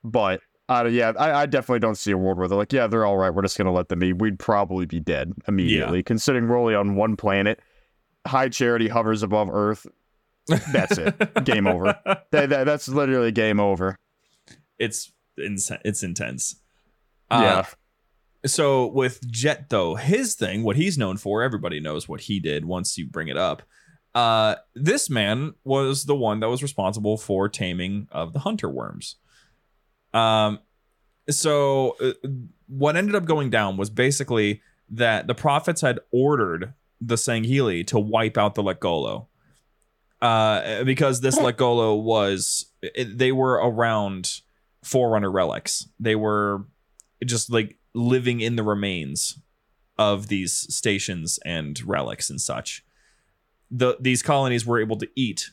[0.04, 3.04] But uh, yeah, I, I definitely don't see a world where they're like, yeah, they're
[3.06, 3.30] all right.
[3.30, 4.12] We're just gonna let them be.
[4.12, 7.60] We'd probably be dead immediately, considering we're only on one planet.
[8.26, 9.86] High Charity hovers above Earth.
[10.72, 11.14] That's it.
[11.44, 11.98] Game over.
[12.32, 13.98] That, that- that's literally game over.
[14.78, 16.56] It's ins- it's intense.
[17.30, 17.38] yeah.
[17.60, 17.64] Uh,
[18.46, 22.64] so with Jet though, his thing, what he's known for, everybody knows what he did
[22.64, 23.62] once you bring it up.
[24.18, 29.14] Uh, this man was the one that was responsible for taming of the hunter worms.
[30.12, 30.58] Um,
[31.30, 32.14] so uh,
[32.66, 38.00] what ended up going down was basically that the prophets had ordered the Sangheili to
[38.00, 39.28] wipe out the Lekgolo.
[40.20, 44.40] Uh, because this Lekgolo was, it, they were around
[44.82, 45.86] Forerunner relics.
[46.00, 46.64] They were
[47.24, 49.38] just like living in the remains
[49.96, 52.84] of these stations and relics and such.
[53.70, 55.50] The these colonies were able to eat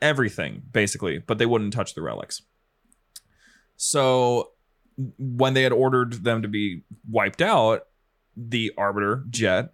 [0.00, 2.42] everything basically, but they wouldn't touch the relics.
[3.76, 4.50] So
[5.18, 7.82] when they had ordered them to be wiped out,
[8.36, 9.70] the arbiter Jet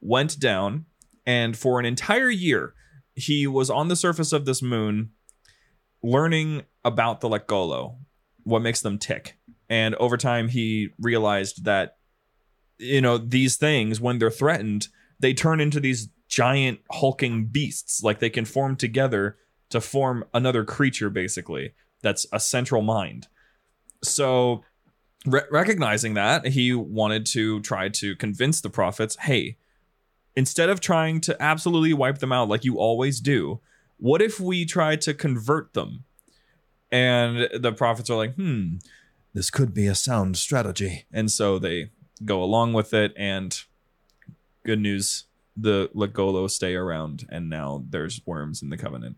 [0.00, 0.86] went down
[1.26, 2.74] and for an entire year
[3.14, 5.10] he was on the surface of this moon
[6.02, 7.96] learning about the Lekgolo,
[8.42, 9.38] what makes them tick.
[9.68, 11.96] And over time he realized that
[12.78, 14.88] you know these things when they're threatened,
[15.20, 19.36] they turn into these giant hulking beasts like they can form together
[19.68, 23.28] to form another creature basically that's a central mind.
[24.02, 24.62] So
[25.26, 29.58] re- recognizing that, he wanted to try to convince the prophets, "Hey,
[30.34, 33.60] instead of trying to absolutely wipe them out like you always do,
[33.98, 36.04] what if we try to convert them?
[36.90, 38.76] And the prophets are like, hmm,
[39.34, 41.04] this could be a sound strategy.
[41.12, 41.90] And so they
[42.24, 43.12] go along with it.
[43.16, 43.58] And
[44.64, 45.24] good news,
[45.56, 47.26] the Lekgolo stay around.
[47.30, 49.16] And now there's worms in the covenant.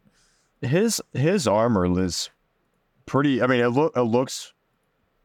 [0.63, 2.31] his his armor is
[3.07, 4.53] pretty i mean it, loo- it looks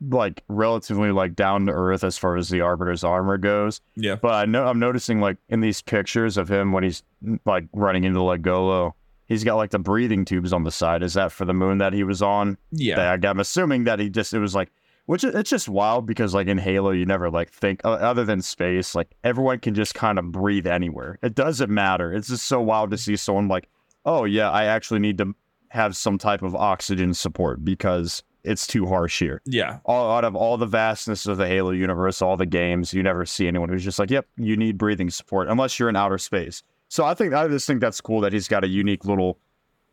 [0.01, 4.15] like relatively like down to earth as far as the arbiter's armor goes Yeah.
[4.15, 7.67] but i know i'm noticing like in these pictures of him when he's mm, like
[7.73, 8.93] running into Lekgolo
[9.27, 11.93] he's got like the breathing tubes on the side is that for the moon that
[11.93, 12.95] he was on Yeah.
[12.95, 14.71] That- i'm assuming that he just it was like
[15.09, 18.93] which it's just wild because like in halo you never like think other than space
[18.93, 21.17] like everyone can just kind of breathe anywhere.
[21.23, 22.13] It doesn't matter.
[22.13, 23.67] It's just so wild to see someone like
[24.05, 25.33] oh yeah i actually need to
[25.69, 29.41] have some type of oxygen support because it's too harsh here.
[29.47, 29.79] Yeah.
[29.83, 33.25] all out of all the vastness of the halo universe all the games you never
[33.25, 36.61] see anyone who's just like yep you need breathing support unless you're in outer space.
[36.87, 39.39] So i think i just think that's cool that he's got a unique little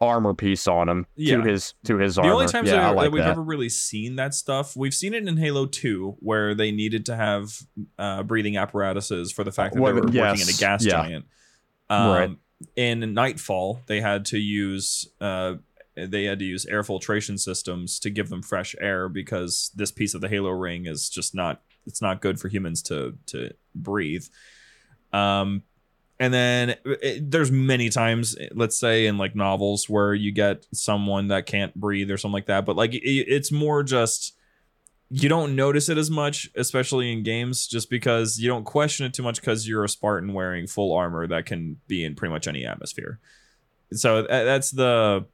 [0.00, 1.37] armor piece on him Yeah.
[1.37, 3.22] to his to his The armor The only times yeah, that, I that like we've
[3.22, 3.30] that.
[3.30, 7.16] ever really seen that stuff, we've seen it in Halo 2, where they needed to
[7.16, 7.50] have
[7.98, 10.90] uh, breathing apparatuses for the fact that Well, they were working in a gas yeah.
[10.92, 11.24] giant.
[11.88, 12.30] Um, Right.
[12.74, 15.54] In Nightfall, they had to use uh,
[15.94, 20.12] they had to use air filtration systems to give them fresh air because this piece
[20.14, 24.24] of the Halo ring is just not it's not good for humans to to breathe.
[25.12, 25.62] Um,
[26.18, 30.66] and then it, there's many times uh, let's say in like novels where you get
[30.72, 34.37] someone that can't breathe or something like that but like it, it's more just
[35.09, 39.14] you don't notice it as much especially in games just because you don't question it
[39.14, 42.48] too much because you're a spartan wearing full armor that can be in pretty much
[42.48, 43.20] any atmosphere.
[43.92, 45.26] So that's the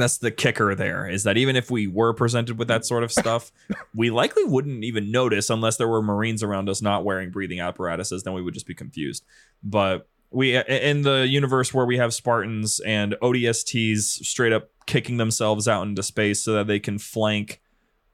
[0.00, 3.10] that's the kicker there is that even if we were presented with that sort of
[3.10, 3.50] stuff
[3.94, 8.22] we likely wouldn't even notice unless there were marines around us not wearing breathing apparatuses
[8.22, 9.24] then we would just be confused.
[9.62, 15.66] But we in the universe where we have spartans and odsts straight up kicking themselves
[15.68, 17.60] out into space so that they can flank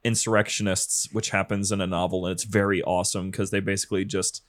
[0.04, 4.44] insurrectionists, which happens in a novel, and it's very awesome because they basically just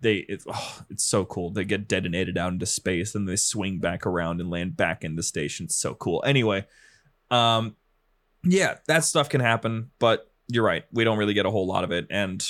[0.00, 1.50] they it, oh, it's so cool.
[1.50, 5.16] They get detonated out into space, and they swing back around and land back in
[5.16, 5.64] the station.
[5.64, 6.22] It's so cool.
[6.26, 6.66] Anyway,
[7.30, 7.76] um,
[8.44, 10.84] yeah, that stuff can happen, but you're right.
[10.92, 12.46] We don't really get a whole lot of it, and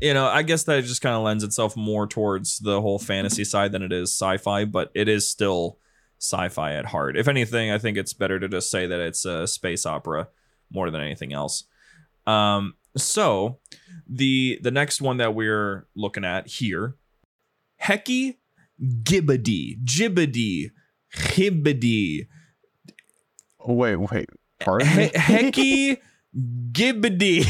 [0.00, 3.44] you know, I guess that just kind of lends itself more towards the whole fantasy
[3.44, 5.78] side than it is sci-fi, but it is still
[6.18, 7.16] sci-fi at heart.
[7.16, 10.28] If anything, I think it's better to just say that it's a space opera
[10.72, 11.64] more than anything else.
[12.26, 13.58] Um, so
[14.12, 16.96] the the next one that we're looking at here,
[17.82, 18.36] Heki
[18.82, 20.70] Gibbity, Jibbedy,
[21.14, 22.26] Hibbedy,
[23.60, 24.28] oh, Wait, wait.
[24.58, 25.10] Pardon He- me?
[25.14, 25.96] Heki
[26.72, 27.44] Gibbedy.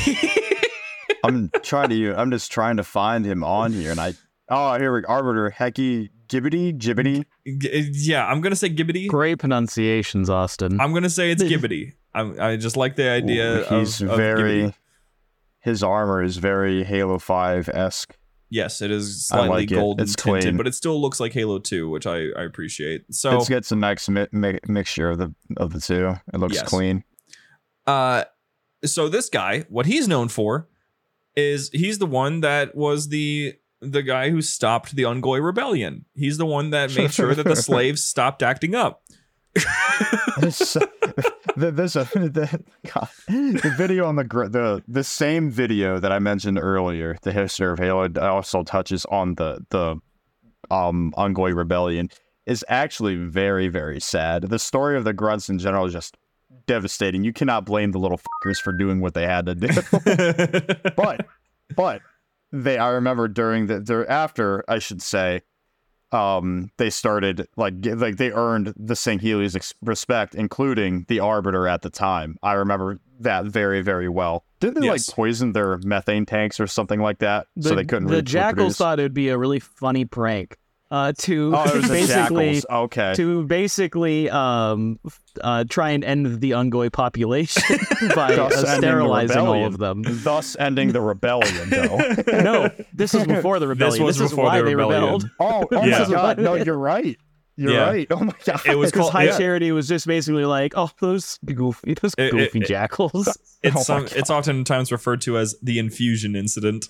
[1.24, 2.14] I'm trying to.
[2.14, 4.14] I'm just trying to find him on here, and I.
[4.48, 5.08] Oh, here we go.
[5.08, 7.24] Arbiter Hecky Gibbity Gibbity.
[7.46, 9.06] G- uh, yeah, I'm gonna say Gibbity.
[9.08, 10.80] Great pronunciations, Austin.
[10.80, 11.92] I'm gonna say it's Gibbity.
[12.14, 13.64] I, I just like the idea.
[13.68, 14.42] He's of, of very.
[14.42, 14.74] Gibbety.
[15.60, 18.16] His armor is very Halo Five esque.
[18.52, 19.74] Yes, it is slightly like it.
[19.76, 20.56] golden It's tinted, clean.
[20.56, 23.04] but it still looks like Halo 2, which I, I appreciate.
[23.14, 26.14] So, It gets a nice mi- mi- mixture of the of the two.
[26.34, 26.68] It looks Yes.
[26.68, 27.04] clean.
[27.86, 28.24] uh,
[28.84, 30.66] so this guy, what he's known for,
[31.36, 36.04] is he's the one that was the the guy who stopped the Unggoy rebellion.
[36.14, 39.02] He's the one that made sure that the slaves stopped acting up.
[41.60, 46.12] this, the, this uh, the, God, the video on the the the same video that
[46.12, 49.96] I mentioned earlier, the history of Halo, also touches on the the
[50.70, 52.10] um Unggoy rebellion.
[52.46, 54.42] Is actually very very sad.
[54.42, 56.16] The story of the grunts in general is just
[56.66, 57.22] devastating.
[57.22, 59.68] You cannot blame the little fuckers for doing what they had to do.
[60.96, 61.26] but
[61.76, 62.02] but
[62.50, 65.42] they I remember during the after I should say
[66.12, 69.20] um they started like like they earned the St.
[69.22, 74.44] Helios ex- respect including the arbiter at the time I remember that very very well
[74.60, 75.08] didn't they Yes.
[75.08, 78.76] like poison their methane tanks or something like that so they couldn't reach The jackals
[78.76, 80.56] thought it would be a really funny prank.
[80.92, 84.98] Uh, to oh it was the basically okay to basically um
[85.40, 87.78] uh try and end the Unggoy population
[88.16, 90.02] by uh, sterilizing all of them.
[90.04, 91.96] thus ending the rebellion though
[92.42, 94.02] No, this is before the rebellion.
[94.04, 95.02] was This, is why the they rebellion.
[95.02, 95.30] rebelled.
[95.38, 96.00] oh oh Yeah.
[96.00, 97.16] my god no you're right
[97.56, 97.84] you're Yeah.
[97.90, 100.72] right oh my god It was Because called High yeah, Charity was just basically like,
[100.76, 103.28] oh, those goofy, those It- it- goofy it- jackals.
[103.62, 106.86] it's Oh my some, it's oftentimes referred to as the infusion incident.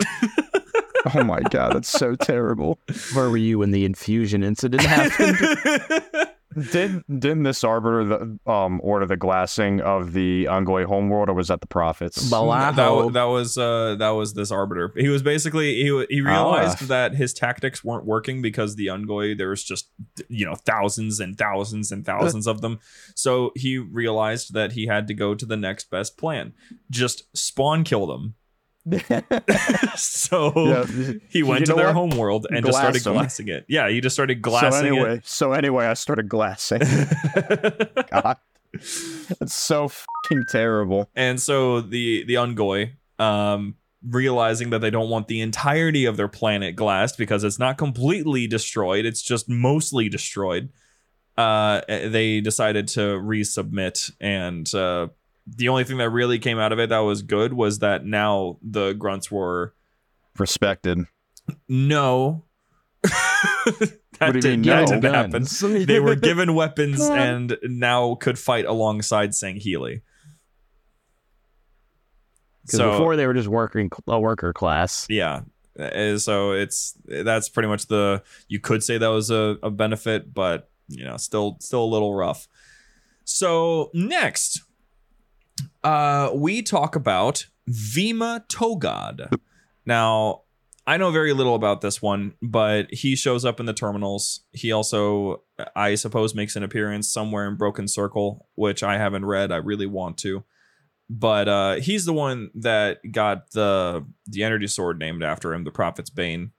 [1.14, 2.78] oh my god that's so terrible
[3.14, 5.36] Where were you when the infusion incident happened?
[6.72, 11.46] Did didn't this arbiter the, um order the glassing of the Unggoy homeworld, or was
[11.46, 12.28] that the prophets?
[12.28, 14.92] Bala- that, that was uh that was this arbiter.
[14.96, 16.86] He was basically he wa- he realized Ah.
[16.86, 19.90] that his tactics weren't working because the Unggoy there was just
[20.28, 22.80] you know thousands and thousands and thousands of them.
[23.14, 26.52] So he realized that he had to go to the next best plan.
[26.90, 28.34] Just spawn kill them.
[29.96, 31.94] so Yeah, he went you to their what?
[31.94, 33.64] homeworld and just started Glass glassing it.
[33.68, 36.80] Yeah, he just started So glassing anyway, so anyway, I started glassing.
[38.10, 38.36] God,
[38.72, 41.10] it's so fucking terrible.
[41.14, 43.74] and so the the Unggoy, um,
[44.08, 48.46] realizing that they don't want the entirety of their planet glassed because it's not completely
[48.46, 50.70] destroyed, it's just mostly destroyed.
[51.36, 55.08] Uh, they decided to resubmit, and uh,
[55.56, 58.58] the only thing that really came out of it that was good was that now
[58.62, 59.74] the grunts were
[60.38, 60.98] Respected.
[61.68, 62.44] no.
[63.02, 65.00] that What do you did, mean, that no?
[65.00, 65.46] didn't happen.
[65.86, 70.02] They were given weapons and now could fight alongside Sangheili.
[72.66, 75.06] Because before they were just working a worker class.
[75.08, 75.40] yeah
[75.78, 80.32] Uh, so it's that's pretty much the you could say that was a, a benefit
[80.32, 82.46] but you know still still a little rough
[83.24, 84.62] so next
[85.84, 89.30] uh we talk about vima togad.
[89.86, 90.42] Now
[90.86, 94.40] i know very little about this one but he shows up in the terminals.
[94.52, 95.42] He also
[95.76, 99.52] i suppose makes an appearance somewhere in broken circle which i haven't read.
[99.52, 100.44] I really want to.
[101.08, 105.70] But uh he's the one that got the the energy sword named after him the
[105.70, 106.52] prophet's bane.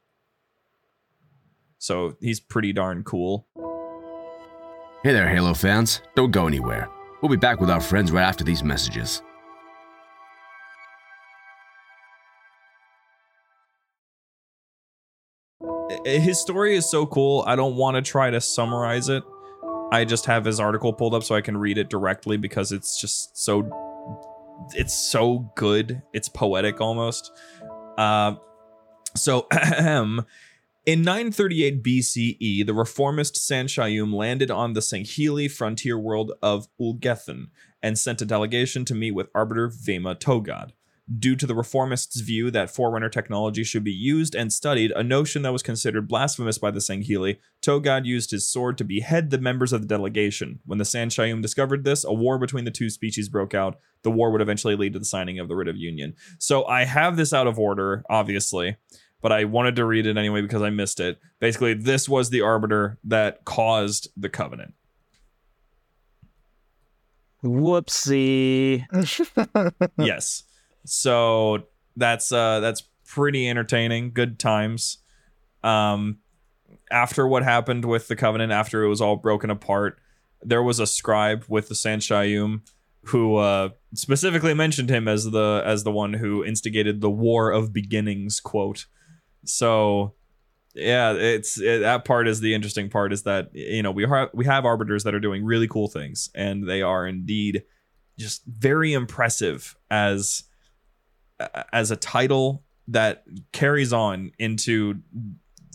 [1.78, 3.48] So he's pretty darn cool.
[5.04, 6.00] Hey there, Halo fans.
[6.16, 6.88] Don't go anywhere.
[7.22, 9.22] We'll be back with our friends right after these messages.
[16.06, 17.44] His story is so cool.
[17.46, 19.24] I don't want to try to summarize it.
[19.92, 23.00] I just have his article pulled up so i can read it directly because it's
[23.00, 23.70] just so
[24.74, 26.02] it's so good.
[26.14, 27.32] It's poetic almost.
[27.98, 28.36] Uh,
[29.16, 29.48] so
[30.84, 37.50] In 938 BCE, the reformist San'Shyuum landed on the Sangheili frontier world of Ulgethan
[37.84, 40.72] and sent a delegation to meet with Arbiter Vema Togad.
[41.20, 45.44] Due to the reformists' view that Forerunner technology should be used and studied, a notion
[45.44, 49.74] that was considered blasphemous by the Sangheili, Togad used his sword to behead the members
[49.74, 50.62] of the delegation.
[50.66, 53.78] When the San'Shyuum discovered this, a war between the two species broke out.
[54.02, 56.16] The war would eventually lead to the signing of the Writ of Union.
[56.40, 58.78] So I have this out of order, obviously
[59.22, 61.20] but I wanted to read it anyway because I missed it.
[61.40, 64.74] Basically, this was the arbiter that caused the covenant.
[67.44, 68.86] Whoopsie.
[69.98, 70.44] yes.
[70.86, 71.64] So
[71.96, 74.12] that's uh that's pretty entertaining.
[74.12, 75.00] Good times.
[75.64, 76.20] Um
[76.90, 80.00] after what happened with the covenant, after it was all broken apart,
[80.42, 82.62] there was a scribe with the San'Shyuum
[83.06, 87.74] who uh specifically mentioned him as the as the one who instigated the war of
[87.74, 88.86] beginnings quote.
[89.46, 90.14] So
[90.74, 94.30] yeah, it's it, that part is the interesting part is that you know we have
[94.34, 97.64] we have arbiters that are doing really cool things and they are indeed
[98.18, 100.44] just very impressive as
[101.74, 105.00] as a title that carries on into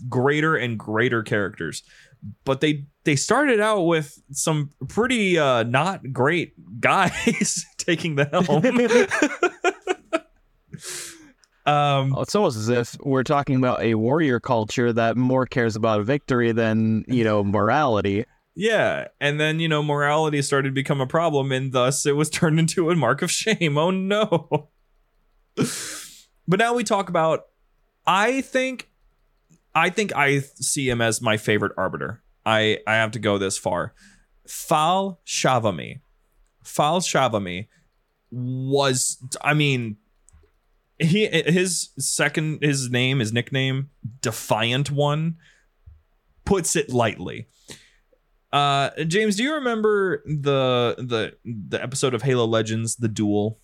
[0.09, 1.83] greater and greater characters.
[2.45, 8.63] But they they started out with some pretty uh not great guys taking the helm
[11.67, 15.77] um Oh, It's almost as if we're talking about a warrior culture that more cares
[15.77, 18.25] about victory than, you know, morality.
[18.55, 22.31] Yeah, and then you know morality started to become a problem, and thus it was
[22.39, 23.77] turned into a mark of shame.
[23.77, 24.71] Oh no!
[26.49, 27.43] but now we talk about.
[28.07, 28.89] I think,
[29.75, 32.23] I think I see him as my favorite arbiter.
[32.47, 33.93] I I have to go this far.
[34.47, 36.01] Fal 'Chavamee,
[36.65, 37.67] Fal 'Chavamee
[38.31, 39.19] was.
[39.43, 39.97] I mean,
[40.99, 43.91] he his second his name his nickname
[44.23, 45.37] Defiant One
[46.45, 47.49] puts it lightly.
[48.53, 53.59] Uh, James, do you remember the the the episode of Halo Legends, the duel?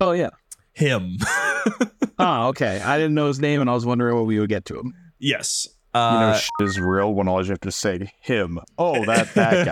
[0.00, 0.30] Oh, yeah.
[0.72, 1.16] Him.
[2.18, 2.80] Oh, okay.
[2.80, 4.92] I didn't know his name and I was wondering when we would get to him.
[5.20, 5.66] yes.
[5.94, 8.58] you know, Uh, shit is real when all you have to say him.
[8.76, 9.64] Oh, that that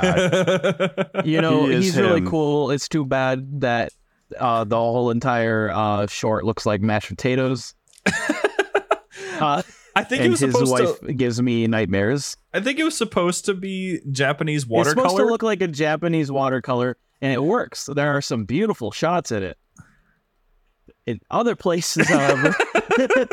[1.12, 1.22] guy.
[1.24, 2.70] You know, He is he's really cool.
[2.70, 3.92] It's too bad that
[4.38, 7.74] uh, the whole entire uh, short looks like mashed potatoes.
[9.40, 9.62] Uh,
[9.96, 11.12] I think it was his supposed wife to.
[11.12, 12.36] gives me nightmares.
[12.54, 15.04] I think it was supposed to be Japanese watercolor.
[15.04, 17.88] It's supposed to look like a Japanese watercolor, and it works.
[17.92, 19.58] There are some beautiful shots in it.
[21.06, 22.54] In other places, however,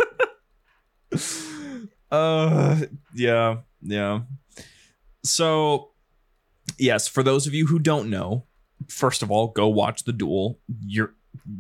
[2.12, 2.82] uh,
[3.14, 4.22] yeah, yeah.
[5.24, 5.92] So,
[6.80, 8.46] yes, for those of you who don't know,
[8.90, 10.60] first of all, go watch the duel.
[10.86, 11.14] You're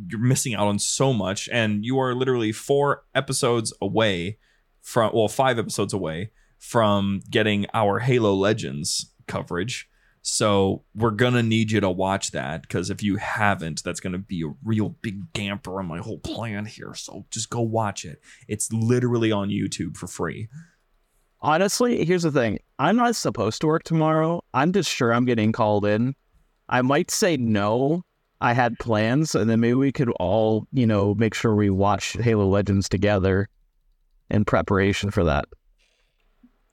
[0.08, 4.38] you're missing out on so much, and you are literally four episodes away
[4.82, 9.88] from, well, five episodes away from getting our Halo Legends coverage.
[10.22, 14.44] So we're gonna need you to watch that because if you haven't, that's gonna be
[14.44, 16.94] a real big damper on my whole plan here.
[16.94, 18.22] So just go watch it.
[18.48, 20.50] It's literally on YouTube for free.
[21.42, 24.44] honestly, here's the thing: I'm not supposed to work tomorrow.
[24.54, 26.15] I'm just sure I'm getting called in.
[26.69, 28.03] I might say no.
[28.41, 32.13] I had plans, and then maybe we could all, you know, make sure we watch
[32.13, 33.49] Halo Legends together
[34.29, 35.45] in preparation for that.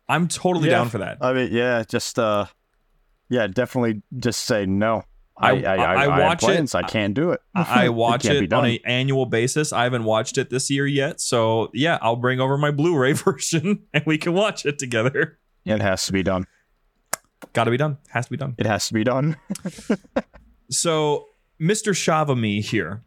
[0.08, 0.76] I'm totally Yeah.
[0.78, 1.18] down for that.
[1.20, 2.46] I mean, yeah, just uh,
[3.28, 5.02] yeah, definitely just say no.
[5.38, 6.74] I- I I, I, I I, have watch it- plans.
[6.74, 7.40] I can't do it.
[7.54, 8.70] I watch can't it on done.
[8.70, 9.72] an annual basis.
[9.72, 13.82] I haven't watched it this year yet, so yeah, I'll bring over my Blu-ray version
[13.92, 15.38] and we can watch it together.
[15.64, 16.46] It has to be done.
[17.52, 17.98] Got to be done.
[18.08, 18.54] Has to be done.
[18.58, 19.36] It has to be done.
[20.68, 21.26] So,
[21.60, 21.92] Mr.
[21.94, 23.04] 'Chavamee here,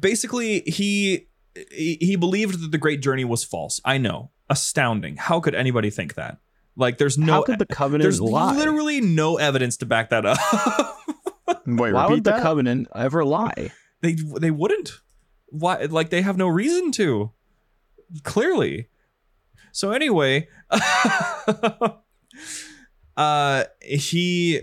[0.00, 1.28] basically, he
[1.72, 3.80] he he believed that the Great Journey was false.
[3.86, 5.16] I know, astounding.
[5.16, 6.36] How could anybody think that?
[6.76, 8.54] Like, there's no, How could the Covenant there's lie?
[8.54, 10.36] literally no evidence to back that up.
[11.66, 12.42] Wait, Why repeat would the that?
[12.42, 13.72] Covenant ever lie?
[14.02, 15.00] they they wouldn't.
[15.46, 15.76] Why?
[15.86, 17.32] Like, they have no reason to.
[18.24, 18.88] Clearly.
[19.72, 20.48] So anyway,
[23.16, 24.60] uh, he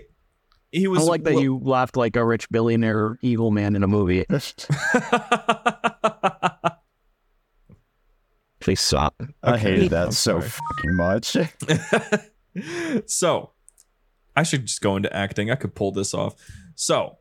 [0.70, 3.88] he I was like that you laughed like a rich billionaire evil man in a
[3.88, 4.24] movie.
[8.60, 9.20] Please stop.
[9.42, 10.48] I hated I'm that so sorry.
[10.50, 11.36] fucking much.
[13.10, 13.50] so
[14.34, 15.50] I should just go into acting.
[15.50, 16.34] I could pull this off.
[16.74, 17.18] So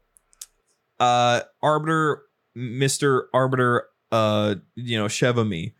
[0.99, 2.23] uh Arbiter
[2.57, 3.23] Mr.
[3.33, 5.73] Arbiter uh you know 'Chavamee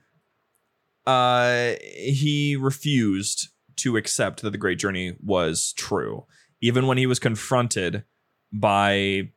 [1.06, 6.26] uh he refused to accept that the great journey was true
[6.62, 8.04] even when he was confronted
[8.52, 9.30] by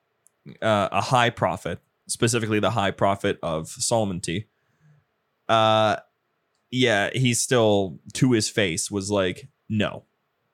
[0.63, 4.21] uh, a high prophet specifically the high prophet of Solomon
[5.49, 5.97] uh
[6.71, 10.05] yeah, he still to his face was like, "No,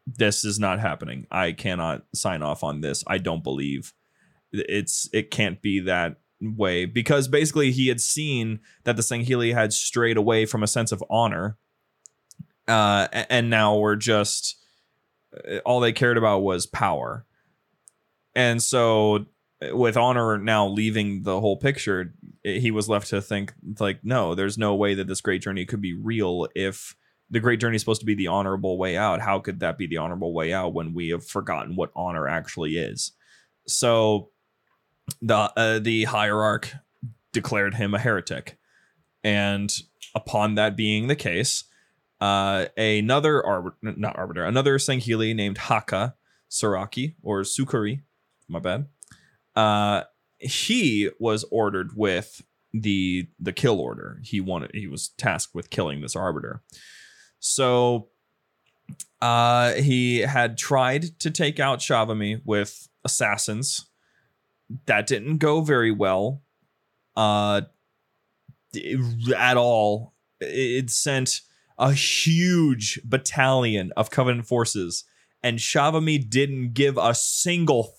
[0.06, 1.26] this is not happening.
[1.30, 3.02] I cannot sign off on this.
[3.06, 3.94] I don't believe
[4.52, 9.72] it's it can't be that way because basically he had seen that the Sangheili had
[9.72, 11.56] strayed away from a sense of honor,
[12.68, 14.56] uh, and now we're just
[15.48, 17.24] uh, all they cared about was power,
[18.34, 19.26] and so
[19.70, 24.58] with honor now leaving the whole picture, he was left to think like, no, there's
[24.58, 26.96] no way that this great journey could be real if
[27.30, 29.20] the great journey is supposed to be the honorable way out.
[29.20, 32.76] How could that be the honorable way out when we have forgotten what honor actually
[32.76, 33.12] is?
[33.66, 34.30] So
[35.20, 36.74] the uh, the hierarch
[37.32, 38.58] declared him a heretic,
[39.22, 39.72] and
[40.14, 41.64] upon that being the case,
[42.22, 46.14] uh, another arbiter, not arbiter, another Sangheili named Haka
[46.48, 48.02] Saraki or Sukari,
[48.46, 48.86] my bad.
[49.56, 50.02] Uh,
[50.38, 52.42] he was ordered with
[52.72, 54.20] the the kill order.
[54.22, 56.62] He wanted he was tasked with killing this arbiter.
[57.40, 58.08] So
[59.20, 63.86] uh he had tried to take out 'Chavamee with assassins.
[64.86, 66.42] That didn't go very well.
[67.16, 67.62] Uh
[69.36, 70.14] at all.
[70.40, 71.42] It sent
[71.78, 75.04] a huge battalion of Covenant forces,
[75.42, 77.94] and 'Chavamee didn't give a single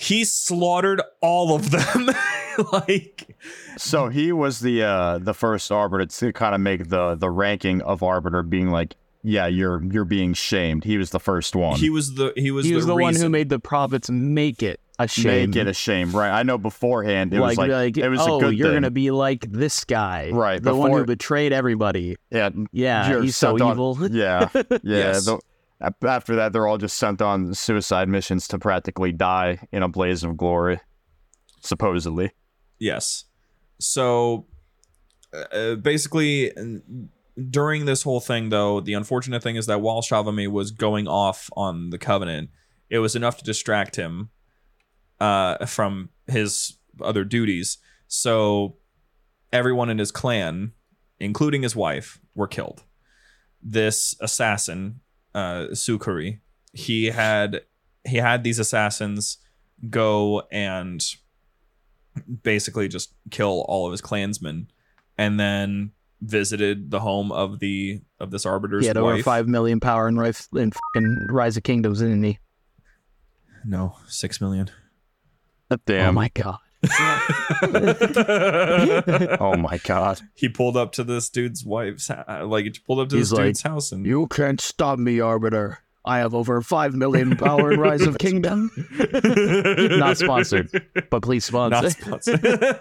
[0.00, 2.08] he slaughtered all of them.
[2.72, 3.36] like
[3.76, 7.82] So he was the uh the first arbiter to kind of make the the ranking
[7.82, 10.84] of arbiter being like, yeah, you're you're being shamed.
[10.84, 11.76] He was the first one.
[11.78, 14.80] he was the he was he was the, one who made the prophets make it
[15.04, 15.50] a shame.
[15.50, 16.30] Make it a shame, right?
[16.30, 18.76] I know beforehand it like, was like, like, it was oh, a good you're thing.
[18.76, 22.16] gonna be like this guy, Right, The one who betrayed everybody.
[22.30, 23.98] yeah, Yeah, you're he's so on- evil.
[24.10, 24.62] Yeah, yeah.
[24.82, 25.26] Yes.
[25.26, 25.40] the-
[26.06, 30.22] after that, they're all just sent on suicide missions to practically die in a blaze
[30.22, 30.78] of glory,
[31.62, 32.32] supposedly.
[32.78, 33.24] Yes.
[33.78, 34.46] So
[35.32, 36.52] uh, basically,
[37.48, 41.48] during this whole thing, though, the unfortunate thing is that while 'Chavamee was going off
[41.56, 42.50] on the Covenant,
[42.90, 44.28] it was enough to distract him
[45.20, 47.78] uh, from his other duties.
[48.08, 48.76] So
[49.52, 50.72] everyone in his clan,
[51.18, 52.82] including his wife, were killed.
[53.62, 55.00] This assassin,
[55.34, 56.40] uh, Sukari,
[56.72, 57.62] he had
[58.04, 59.38] he had these assassins
[59.88, 61.04] go and
[62.42, 64.68] basically just kill all of his clansmen
[65.18, 65.92] and then
[66.22, 69.24] visited the home of the of this arbiter's He had over wife.
[69.24, 70.72] five million power in Rise, in
[71.30, 72.38] Rise of Kingdoms, didn't he?
[73.64, 74.70] no six million
[75.70, 76.58] Oh my god.
[79.40, 80.20] oh my god.
[80.34, 83.30] he pulled up to this dude's wife's hou- uh, like he pulled up to He's
[83.30, 85.78] this like, dude's house and You can't stop me, Arbiter.
[86.04, 88.70] I have over five million power in Rise of Kingdom.
[89.12, 90.70] Not sponsored,
[91.10, 91.82] but please sponsor.
[91.82, 92.80] not sponsored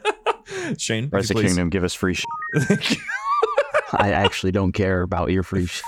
[0.78, 1.48] shane Rise of please?
[1.48, 2.98] Kingdom, give us free shit.
[3.92, 5.82] I actually don't care about your free, sh-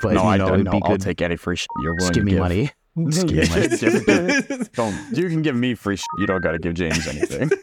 [0.00, 0.54] but no, you I know, don't.
[0.60, 1.00] it'd No, I'll good.
[1.00, 2.40] take any free shit you're willing Just to give me give.
[2.40, 2.70] money.
[3.10, 3.68] Just give me money.
[3.76, 4.96] Give- give- don't.
[5.16, 6.06] You can give me free shit.
[6.18, 7.50] You don't got to give James anything.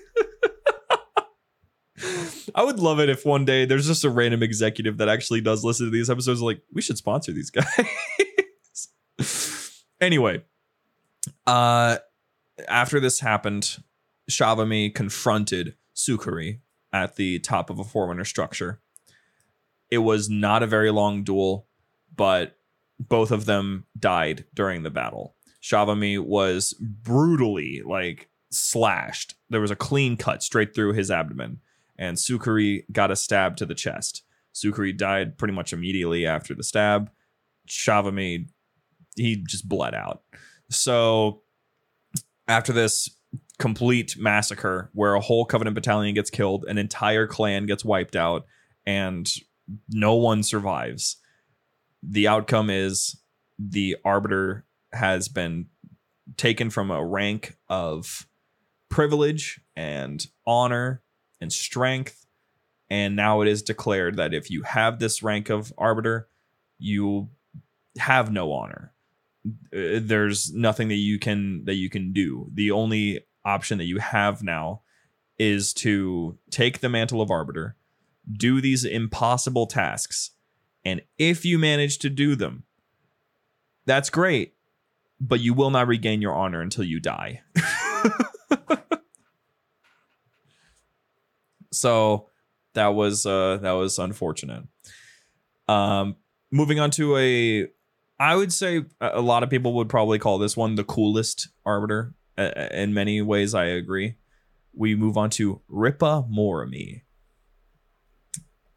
[2.55, 5.63] I would love it if one day there's just a random executive that actually does
[5.63, 6.41] listen to these episodes.
[6.41, 7.65] Like, we should sponsor these guys.
[10.01, 10.43] anyway,
[11.47, 11.97] uh,
[12.67, 13.77] after this happened,
[14.29, 16.59] 'Chavamee confronted Sukari
[16.91, 18.81] at the top of a Forerunner structure.
[19.89, 21.67] It was not a very long duel,
[22.15, 22.57] but
[23.09, 25.35] both of them died during the battle.
[25.61, 29.35] 'Chavamee was brutally like slashed.
[29.49, 31.59] There was a clean cut straight through his abdomen
[31.97, 34.23] and Sukari got a stab to the chest.
[34.53, 37.09] Sukari died pretty much immediately after the stab.
[37.67, 38.49] 'Chavamee,
[39.15, 40.23] he just bled out.
[40.69, 41.43] So
[42.47, 43.09] after this
[43.59, 48.45] complete massacre where a whole Covenant battalion gets killed, an entire clan gets wiped out,
[48.85, 49.31] and
[49.89, 51.17] no one survives,
[52.05, 53.19] the outcome is
[53.57, 55.67] the Arbiter has been
[56.37, 58.27] taken from a rank of
[58.89, 61.01] privilege and honor
[61.41, 62.25] and strength.
[62.89, 66.27] And now it is declared that if you have this rank of arbiter,
[66.77, 67.29] you
[67.97, 68.93] have no honor.
[69.45, 72.49] Uh, There's nothing that you can that you can do.
[72.53, 74.81] The only option that you have now
[75.37, 77.75] is to take the mantle of arbiter,
[78.31, 80.31] do these impossible tasks,
[80.85, 82.63] and if you manage to do them,
[83.85, 84.55] that's great,
[85.19, 87.41] but you will not regain your honor until you die.
[91.71, 92.29] so
[92.73, 94.63] that was uh that was unfortunate.
[95.67, 96.15] Um
[96.51, 97.67] moving on to a
[98.19, 102.13] i would say a lot of people would probably call this one the coolest arbiter
[102.37, 104.15] Uh, in many ways i agree.
[104.75, 107.02] We move on to Ripa 'Moramee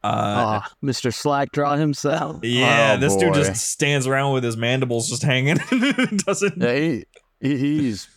[0.04, 1.10] Uh, Ah, Mr.
[1.12, 2.44] Slackdraw himself.
[2.44, 5.56] yeah, Oh, this dude just stands around with his mandibles just hanging.
[6.26, 7.04] Doesn't Yeah, he,
[7.40, 8.08] he he's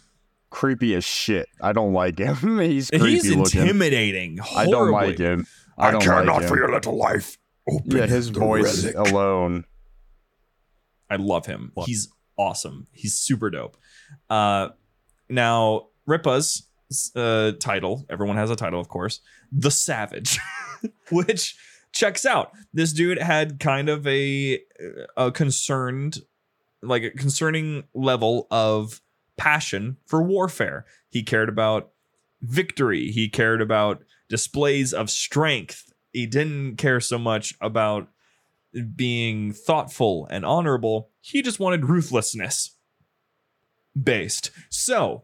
[0.52, 1.48] creepy as shit.
[1.62, 2.36] I don't like him.
[2.60, 3.62] he's creepy he's looking.
[3.62, 4.40] intimidating.
[4.56, 5.48] I don't like him.
[5.78, 6.56] I care not like him.
[6.58, 7.38] your little life.
[7.70, 9.10] Open Yeah, his voice relic.
[9.12, 9.66] alone.
[11.10, 11.72] I love him.
[11.86, 12.08] He's
[12.38, 12.88] awesome.
[12.92, 13.78] He's super dope.
[14.30, 14.70] Uh,
[15.30, 16.68] now Ripa's
[17.16, 18.06] uh, title.
[18.10, 19.22] Everyone has a title, of course.
[19.52, 20.40] The Savage,
[21.12, 21.56] which
[21.94, 22.52] checks out.
[22.74, 24.62] This dude had kind of a
[25.18, 26.20] a concerned,
[26.82, 29.02] like a concerning level of
[29.38, 30.86] passion for warfare.
[31.10, 31.92] He cared about
[32.42, 33.12] victory.
[33.12, 35.92] He cared about displays of strength.
[36.14, 38.08] He didn't care so much about
[38.96, 41.10] being thoughtful and honorable.
[41.22, 42.76] He just wanted ruthlessness
[44.02, 44.52] based.
[44.70, 45.24] So,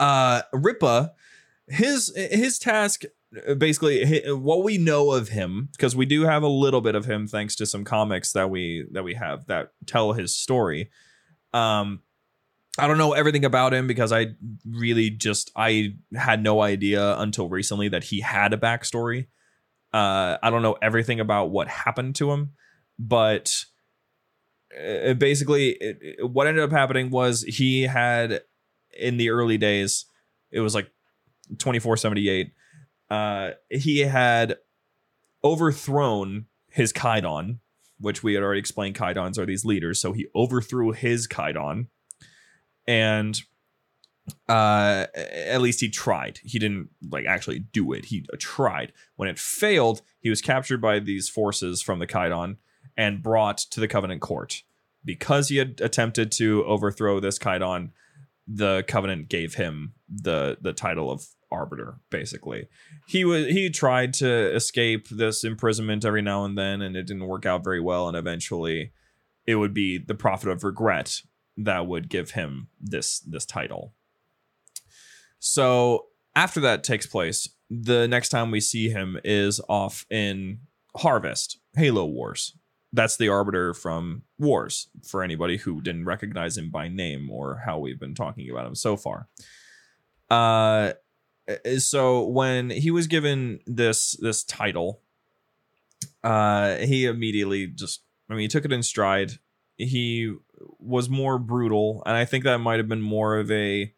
[0.00, 1.12] uh Ripa,
[1.68, 3.04] his his task
[3.56, 7.26] basically what we know of him because we do have a little bit of him
[7.26, 10.90] thanks to some comics that we that we have that tell his story.
[11.54, 12.02] Um
[12.78, 14.28] I don't know everything about him because I
[14.66, 19.26] really just I had no idea until recently that he had a backstory.
[19.92, 22.52] Uh, I don't know everything about what happened to him,
[22.98, 23.54] but
[24.74, 28.40] uh, basically, it, it- what ended up happening was he had
[28.98, 30.06] in the early days,
[30.50, 30.90] it was like
[31.58, 32.52] 2478.
[33.12, 34.56] Uh, he had
[35.44, 37.58] overthrown his Kaidon,
[38.00, 38.94] which we had already explained.
[38.94, 41.88] Kaidons are these leaders, so he overthrew his Kaidon,
[42.88, 43.42] and
[44.48, 46.38] uh at least he tried.
[46.42, 48.06] He didn't like actually do it.
[48.06, 48.94] He uh, tried.
[49.16, 52.56] When it failed he was captured by these forces from the Kaidon
[52.96, 54.62] and brought to the covenant court.
[55.04, 57.90] Because he had attempted to overthrow this Kaidon
[58.46, 62.66] the covenant gave him the the title of arbiter basically
[63.06, 67.26] he was he tried to escape this imprisonment every now and then and it didn't
[67.26, 68.92] work out very well and eventually
[69.46, 71.20] it would be the prophet of regret
[71.56, 73.94] that would give him this this title
[75.44, 80.60] so after that takes place, the next time we see him is off in
[80.96, 82.56] Harvest, Halo Wars.
[82.92, 87.78] That's the Arbiter from Wars for anybody who didn't recognize him by name or how
[87.78, 89.28] we've been talking about him so far.
[90.30, 90.92] Uh
[91.78, 95.00] so when he was given this this title,
[96.22, 99.32] uh he immediately just I mean he took it in stride.
[99.76, 100.32] He
[100.78, 103.92] was more brutal and I think that might have been more of a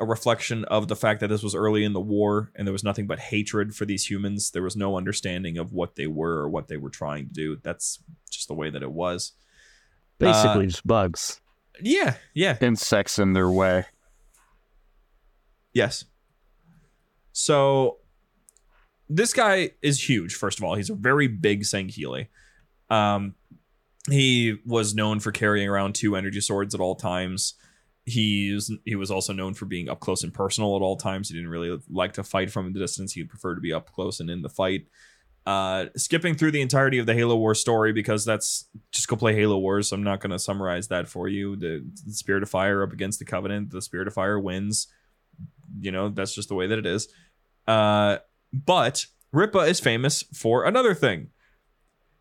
[0.00, 2.82] a reflection of the fact that this was early in the war and there was
[2.82, 4.50] nothing but hatred for these humans.
[4.50, 7.56] There was no understanding of what they were or what they were trying to do.
[7.62, 9.32] That's just the way that it was.
[10.18, 11.40] Basically, just bugs.
[11.80, 13.84] Yeah, yeah, Insects in their way.
[15.72, 16.04] yes.
[17.32, 17.98] So
[19.08, 20.74] this guy is huge, first of all.
[20.74, 22.28] He's a very big Sangheili.
[22.90, 23.34] Um
[24.10, 27.54] he was known for carrying around two energy swords at all times.
[28.04, 31.28] He's he was also known for being up close and personal at all times.
[31.28, 33.12] He didn't really like to fight from a distance.
[33.12, 34.86] He preferred to be up close and in the fight.
[35.44, 39.34] Uh, skipping through the entirety of the Halo Wars story because that's just go play
[39.34, 39.88] Halo Wars.
[39.88, 41.56] So I'm not going to summarize that for you.
[41.56, 43.70] The, the Spirit of Fire up against the Covenant.
[43.70, 44.86] The Spirit of Fire wins.
[45.82, 47.08] You know that's just the way that it is.
[47.66, 48.18] Uh,
[48.52, 51.30] but Ripa is famous for another thing.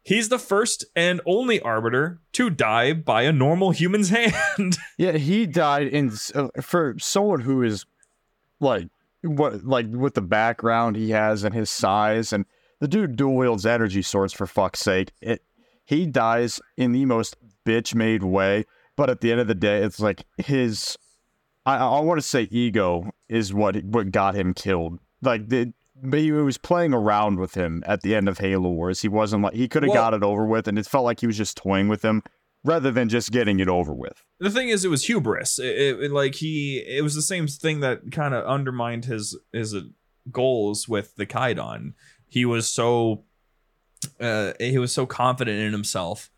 [0.04, 4.10] He's the first and only arbiter to die by a normal human's
[4.58, 4.78] hand.
[4.98, 7.86] Yeah, he died in uh, for someone who is
[8.60, 8.88] like
[9.22, 12.46] what like with the background he has and his size and
[12.80, 15.12] the dude dual wields energy swords for fuck's sake.
[15.22, 15.44] It
[15.86, 17.36] he dies in the most
[17.66, 20.98] bitch made way, but at the end of the day, it's like his
[21.66, 25.00] I, I want to say ego is what what got him killed.
[25.22, 29.02] Like the but he was playing around with him at the end of Halo Wars.
[29.02, 31.20] He wasn't like he could have Well- got it over with, and it felt like
[31.20, 32.24] he was just toying with him
[32.64, 34.24] rather than just getting it over with.
[34.40, 35.60] the thing is, it was hubris.
[35.60, 39.38] It, it- it- like he, it was the same thing that kind of undermined his
[39.54, 39.82] his uh,
[40.32, 41.94] goals with the Kaidon.
[42.28, 43.24] He was so,
[44.20, 46.30] uh, he was so confident in himself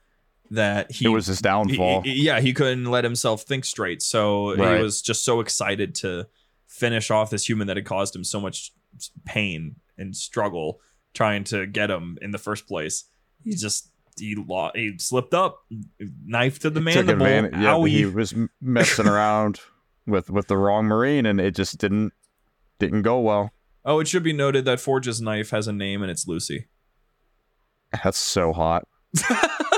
[0.54, 2.02] that he it was his downfall.
[2.02, 4.02] he- yeah, he couldn't let himself think straight.
[4.02, 4.78] So Right.
[4.78, 6.28] he was just so excited to
[6.68, 8.72] finish off this human that had caused him so much
[9.26, 10.80] pain and struggle
[11.14, 13.06] trying to get him in the first place.
[13.44, 13.90] He just
[14.20, 15.66] he lost, he slipped up,
[16.26, 17.14] knife to the mandible.
[17.14, 17.90] advantage- yeah, Owie.
[17.90, 19.60] he was messing around
[20.06, 22.14] with with the wrong marine, and it just didn't
[22.80, 23.52] didn't go well.
[23.86, 26.68] Oh, it should be noted that Forge's knife has a name and it's Lucy.
[28.04, 28.88] That's so hot.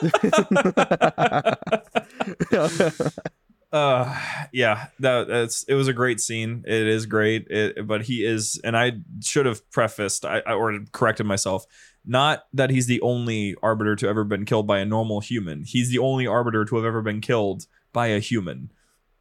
[3.74, 4.22] uh
[4.54, 8.60] yeah that that's it was a great scene it is great it, but he is
[8.64, 8.92] and i
[9.22, 11.66] should have prefaced I, I or corrected myself
[12.06, 15.64] Not that he's the only arbiter to ever been killed by a normal human.
[15.64, 18.72] He's the only arbiter to have ever been killed by a human.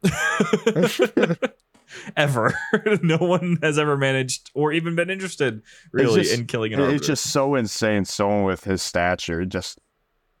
[2.15, 2.53] ever.
[3.01, 5.61] no one has ever managed or even been interested
[5.91, 6.95] really just- in killing an arbiter.
[6.95, 8.05] It's just so insane.
[8.05, 9.79] Someone with his stature, just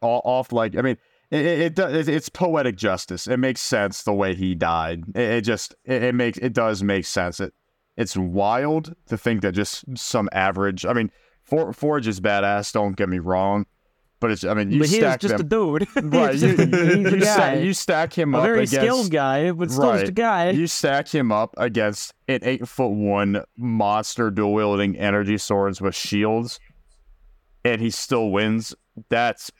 [0.05, 0.97] off like I mean,
[1.31, 3.27] it, it, it it's poetic justice.
[3.27, 5.03] It makes sense the way he died.
[5.15, 7.39] It, it just it, it makes it does make sense.
[7.39, 7.53] It
[7.97, 10.85] it's wild to think that just some average.
[10.85, 11.11] I mean,
[11.43, 12.73] For, Forge is badass.
[12.73, 13.65] Don't get me wrong,
[14.19, 15.87] but it's I mean you but he's stack just a dude.
[15.95, 17.25] Right, he's, you, he's a you, guy.
[17.25, 20.51] stack, you stack him a up very against skilled guy, but still just a guy.
[20.51, 25.95] you stack him up against an eight foot one monster dual wielding energy swords with
[25.95, 26.59] shields,
[27.63, 28.75] and he still wins.
[29.09, 29.51] That's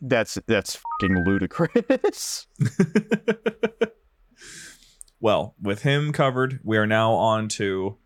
[0.00, 2.46] that's that's fucking ludicrous.
[5.20, 7.96] well, with him covered, we are now on to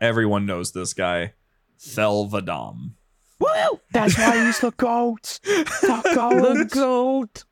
[0.00, 1.34] everyone knows this guy,
[1.78, 2.92] Thel 'Vadam.
[3.38, 3.80] Woo!
[3.92, 5.40] That's why he's the goat.
[5.44, 6.04] The
[6.56, 7.44] The goat.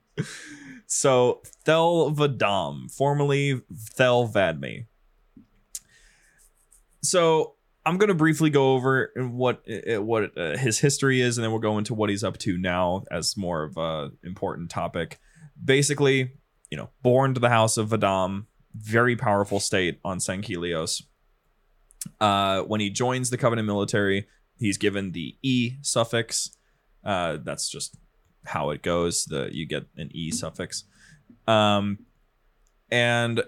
[0.87, 4.87] So Thel 'Vadam, formerly Thel 'Vadamee.
[7.01, 7.54] So
[7.85, 11.77] I'm gonna briefly go over what what uh, his history is, and then we'll go
[11.77, 15.19] into what he's up to now as more of a important topic.
[15.63, 16.31] Basically,
[16.71, 21.03] you know, born to the house of 'Vadam, very powerful state on Sanghelios.
[22.19, 24.27] Uh, when he joins the Covenant military,
[24.57, 26.55] he's given the E suffix.
[27.03, 27.97] Uh, that's just
[28.45, 29.25] how it goes.
[29.25, 30.85] The you get an E suffix.
[31.47, 31.99] Um,
[32.89, 33.43] and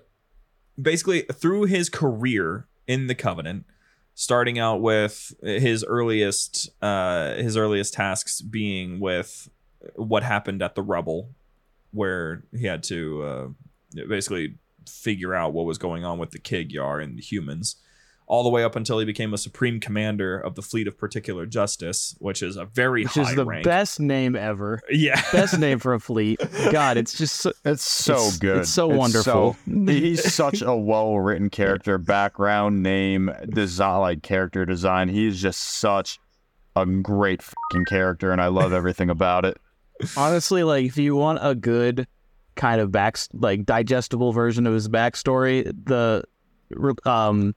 [0.80, 3.66] basically through his career in the Covenant,
[4.20, 9.48] starting out with his earliest uh his earliest tasks being with
[9.96, 11.30] what happened at the Rebel,
[11.92, 13.48] where he had to uh,
[14.08, 14.56] basically
[14.90, 17.76] figure out what was going on with the Kig-Yar and the humans
[18.28, 21.46] all the way up until he became a supreme commander of the fleet of particular
[21.46, 24.82] justice which is a very Which high is the rank best name ever.
[24.90, 26.40] yeah Best name for a fleet.
[26.72, 28.58] God, it's just so, It's so it's- good.
[28.58, 29.56] It's so wonderful.
[29.66, 35.08] he's such a well written character, background, name, design, like character design.
[35.10, 36.20] He's just such
[36.76, 39.58] a great fucking character, and I love everything about it.
[40.18, 42.08] Honestly, like if you want a good
[42.56, 46.24] kind of back like digestible version of his backstory, the
[47.06, 47.56] um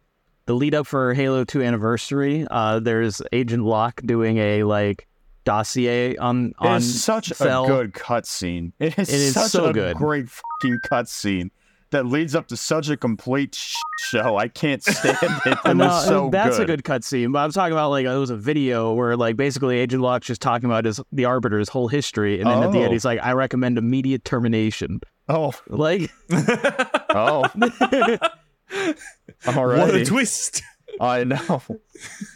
[0.51, 5.07] the lead up for Halo 2 anniversary, uh there's Agent Locke doing a like
[5.45, 7.67] dossier on on such Cell.
[7.67, 8.73] a good cutscene.
[8.81, 9.97] It is, It is such so a good.
[9.97, 11.51] great fucking cutscene
[11.93, 13.75] that leads up to such a complete sh-
[14.11, 14.37] show.
[14.37, 15.59] I can't stand it.
[15.67, 16.69] It no, was so that's good.
[16.71, 17.33] a good cutscene.
[17.33, 20.43] But I'm talking about like it was a video where like basically Agent Locke's just
[20.43, 22.83] talking about his the Arbiter's whole history, and then at the Oh.
[22.83, 26.11] end he's like, "I recommend immediate termination." Oh, Like,
[27.11, 27.47] oh,
[29.45, 30.63] what a twist
[31.01, 31.63] I know.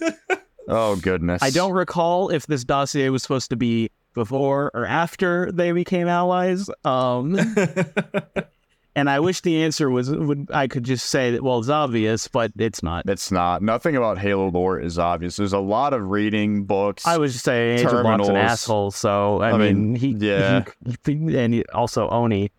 [0.69, 1.43] oh goodness.
[1.43, 6.07] I don't recall if this dossier was supposed to be before or after they became
[6.09, 6.71] allies.
[6.85, 7.37] Um,
[8.97, 12.29] and I wish the answer was would I could just say that well, it's obvious,
[12.29, 13.09] but it's not.
[13.09, 13.61] It's not.
[13.61, 15.37] Nothing about Halo lore is obvious.
[15.37, 17.07] There's a lot of reading books.
[17.07, 20.65] I was just saying Agent Locke's an asshole, so I, I mean, mean, he yeah.
[21.05, 22.51] he- and he, also ONI,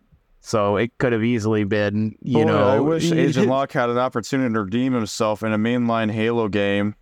[0.46, 2.68] so it could have easily been you Boy, know.
[2.68, 6.94] I wish Agent Locke had an opportunity to redeem himself in a mainline Halo game.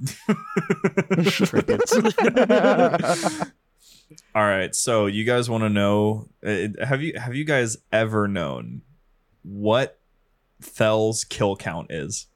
[4.34, 8.28] all right so you guys want to know uh, have you have you guys ever
[8.28, 8.82] known
[9.42, 9.98] what
[10.60, 12.26] Thel's kill count is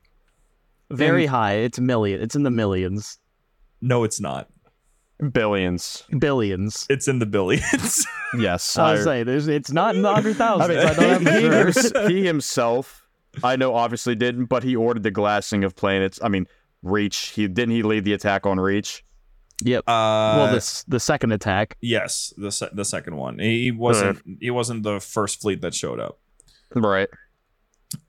[0.91, 1.55] very high.
[1.55, 2.21] It's million.
[2.21, 3.19] It's in the millions,
[3.81, 4.49] no it's not
[5.33, 6.05] Billions.
[6.19, 6.87] billions.
[6.89, 8.07] it's in the billions
[8.39, 8.79] Yes.
[8.79, 11.73] I I, was saying there's it's not in the hundred I mean, I, he, for
[11.73, 12.09] sure.
[12.09, 13.07] he himself,
[13.43, 16.21] I know, obviously didn't, but he ordered the glassing of planets.
[16.23, 16.47] I mean,
[16.83, 17.17] Reach.
[17.35, 19.05] He didn't he lead the attack on Reach?
[19.63, 19.81] Yep.
[19.87, 21.77] uh well, this the second attack.
[21.83, 26.01] yes the se- the second one he wasn't he wasn't the first fleet that showed
[26.01, 26.19] up
[26.75, 27.09] Right.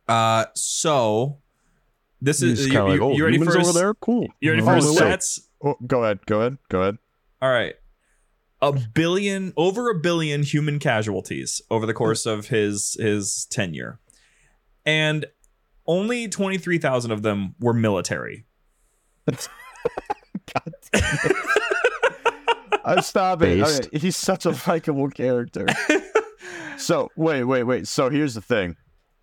[0.08, 1.40] uh so
[2.22, 3.94] this is He's you, like, oh, you ready humans for over his, there?
[3.96, 4.28] Cool.
[4.40, 6.26] you ready I'm for on his my stats Oh, go ahead.
[6.26, 6.58] Go ahead.
[6.70, 6.98] Go ahead.
[7.42, 7.76] All right.
[8.62, 14.00] A billion over a billion human casualties over the course of his his tenure.
[14.86, 15.26] And
[15.88, 18.46] only 23,000 of them were military.
[22.84, 23.62] I stop it.
[23.62, 23.92] I Based.
[23.92, 25.68] mean, he's such a likable character.
[26.78, 27.88] so wait, wait, wait.
[27.88, 28.76] So here's the thing.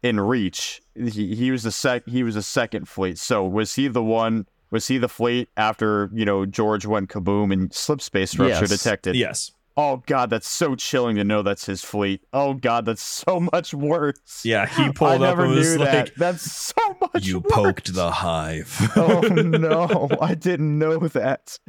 [0.02, 2.06] In Reach, he, he was the sec.
[2.06, 3.18] He was a second fleet.
[3.18, 4.46] So was he the one?
[4.70, 8.68] Was he the fleet after you know George went kaboom and slip space structure Yes.
[8.70, 9.16] detected?
[9.16, 9.52] yes.
[9.80, 12.20] Oh god, that's so chilling to know that's his fleet.
[12.32, 14.44] Oh god, that's so much worse.
[14.44, 16.10] Yeah, he I pulled up never and was knew like that.
[16.16, 17.52] That's so much You worse.
[17.52, 18.76] poked the hive.
[18.96, 21.60] oh no, I didn't know that.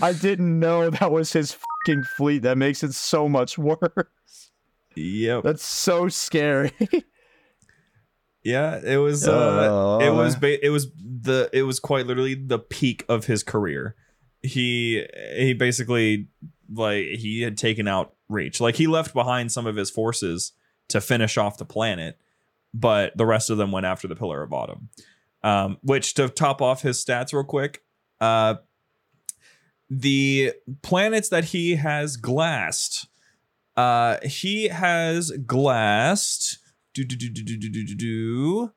[0.00, 2.40] I didn't know that was his fucking fleet.
[2.40, 4.50] That makes it so much worse.
[4.96, 5.42] yep.
[5.44, 6.72] That's so scary.
[8.42, 9.26] Yeah, it was.
[9.26, 10.36] Uh, it was.
[10.36, 10.40] Uh.
[10.40, 11.50] Ba- it was the.
[11.52, 13.94] It was quite literally the peak of his career.
[14.42, 15.04] He
[15.36, 16.28] he basically
[16.72, 18.60] like he had taken out Reach.
[18.60, 20.52] Like he left behind some of his forces
[20.88, 22.18] to finish off the planet,
[22.72, 24.90] but the rest of them went after the Pillar of Autumn.
[25.42, 27.82] Um, which to top off his stats real quick,
[28.20, 28.56] uh,
[29.88, 33.06] the planets that he has glassed,
[33.76, 36.58] uh, he has glassed.
[36.94, 38.72] Do do do do do do do do.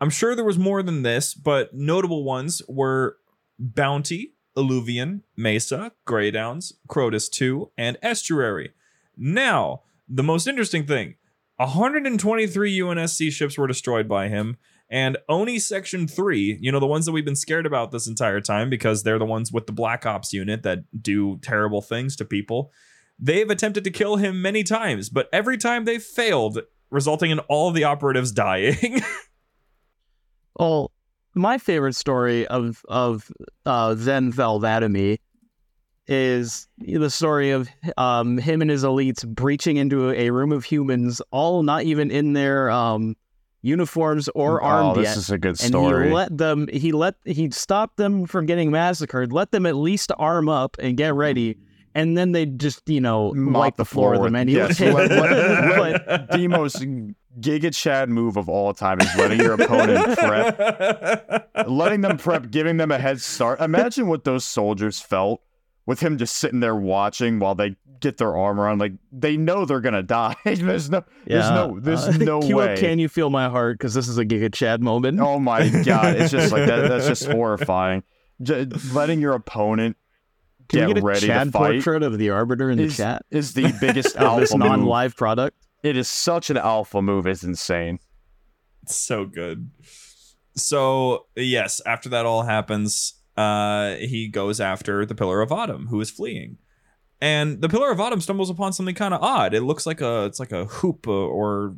[0.00, 3.16] I'm sure there was more than this, but notable ones were
[3.58, 8.72] Bounty, Alluvion, Mesa, Grey Downs, Crotus 2, and Estuary.
[9.16, 11.16] Now, the most interesting thing
[11.56, 14.58] 123 UNSC ships were destroyed by him,
[14.90, 18.40] and ONI Section 3, you know, the ones that we've been scared about this entire
[18.40, 22.24] time because they're the ones with the Black Ops unit that do terrible things to
[22.24, 22.70] people.
[23.18, 26.60] They've attempted to kill him many times, but every time they've failed,
[26.90, 29.02] resulting in all of the operatives dying.
[30.58, 30.90] Well,
[31.34, 33.30] my favorite story of of
[33.66, 35.18] uh, Thel 'Vadamee
[36.06, 41.20] is the story of um, him and his elites breaching into a room of humans,
[41.30, 43.16] all not even in their um,
[43.60, 45.16] uniforms or oh, armed this yet.
[45.16, 45.96] is a good story.
[45.96, 49.74] and he let them he let he stopped them from getting massacred let them at
[49.74, 51.58] least arm up and get ready
[51.96, 55.08] and then they just you know Mop wipe the floor of with- them yes, anyway
[55.08, 56.84] let- let- the most
[57.40, 62.78] Giga Chad move of all time is letting your opponent prep, letting them prep, giving
[62.78, 63.60] them a head start.
[63.60, 65.42] Imagine what those soldiers felt
[65.84, 68.78] with him just sitting there watching while they get their armor on.
[68.78, 70.34] Like they know they're gonna die.
[70.44, 72.76] there's no, there's no, there's uh, no up way.
[72.78, 76.16] can you feel my heart because this is a giga chad moment Oh my god,
[76.16, 76.88] it's just like that.
[76.88, 78.02] That's just horrifying.
[78.42, 79.96] J- letting your opponent
[80.68, 82.88] Can get we get a ready Chad to fight portrait of the Arbiter in the
[82.88, 83.24] chat?
[83.30, 85.56] is the biggest Of this alpha non-live product.
[85.82, 87.26] It is such an alpha move.
[87.26, 87.98] It's insane.
[88.82, 89.70] It's so good.
[90.54, 96.00] So yes, after that all happens, uh, he goes after the Pillar of Autumn, who
[96.00, 96.56] is fleeing,
[97.20, 99.54] and the Pillar of Autumn stumbles upon something kind of odd.
[99.54, 101.76] It looks like a it's like a hoop uh, or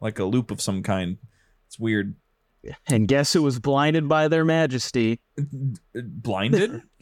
[0.00, 1.18] like a loop of some kind.
[1.66, 2.16] It's weird.
[2.88, 5.20] And guess who was blinded by their majesty?
[5.94, 6.82] Blinded.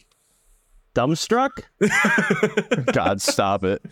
[0.94, 1.64] Dumbstruck?
[2.92, 3.82] God, stop it.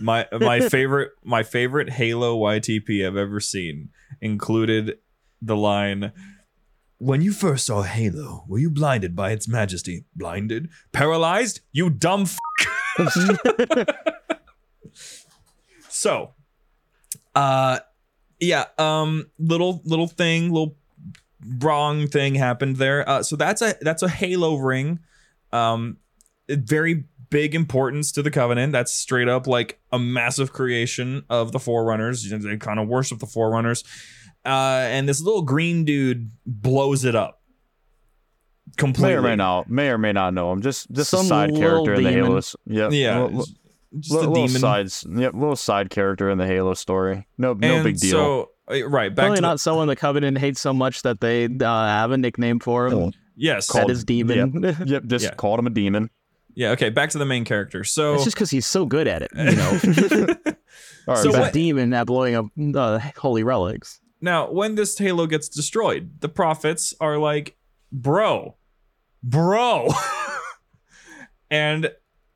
[0.00, 3.88] my my favorite my favorite Halo YTP I've ever seen
[4.20, 4.98] included
[5.40, 6.12] the line
[6.98, 10.04] when you first saw Halo, were you blinded by its majesty?
[10.14, 10.68] Blinded?
[10.92, 11.58] Paralyzed?
[11.72, 12.38] You dumb f-
[15.88, 16.34] So,
[17.34, 17.80] uh
[18.38, 20.76] yeah, um little little thing, little
[21.58, 23.08] wrong thing happened there.
[23.08, 25.00] Uh so that's a that's a Halo ring.
[25.52, 25.96] Um
[26.56, 31.58] very big importance to the covenant that's straight up like a massive creation of the
[31.58, 33.84] forerunners You know, they kind of worship the forerunners
[34.44, 37.40] uh and this little green dude blows it up
[38.76, 40.62] completely May or may not, may or may not know him.
[40.62, 42.24] Just, just Some a side little character in the demon.
[42.26, 42.36] Halo.
[42.38, 42.92] s- Yep.
[42.92, 43.54] yeah Little, just,
[43.98, 45.06] just little, a little sides.
[45.08, 45.34] Yep.
[45.34, 47.26] Little side character in the Halo story.
[47.38, 48.10] No, no and big deal.
[48.10, 51.20] so uh, right back Probably to the- not someone the Covenant hates so much that
[51.20, 53.12] they uh, have a nickname for him.
[53.36, 54.76] yes That Called- is Demon.
[54.86, 55.04] yep.
[55.06, 55.34] Just Yeah.
[55.34, 56.10] called him a demon.
[56.54, 59.22] Yeah okay back to the main character so It's just because he's so good at
[59.22, 60.34] it, you know.
[61.08, 61.22] All right.
[61.22, 62.46] So he's a demon at blowing up
[62.76, 64.00] uh, holy relics.
[64.20, 67.56] Now, when this Halo gets destroyed, the prophets are like,
[67.90, 68.56] bro,
[69.22, 69.88] bro.
[71.50, 71.90] and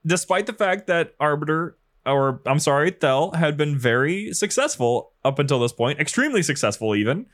[0.05, 5.61] despite the fact that Arbiter, or I'm sorry, Thel, had been very successful up until
[5.61, 7.27] this point, extremely successful even,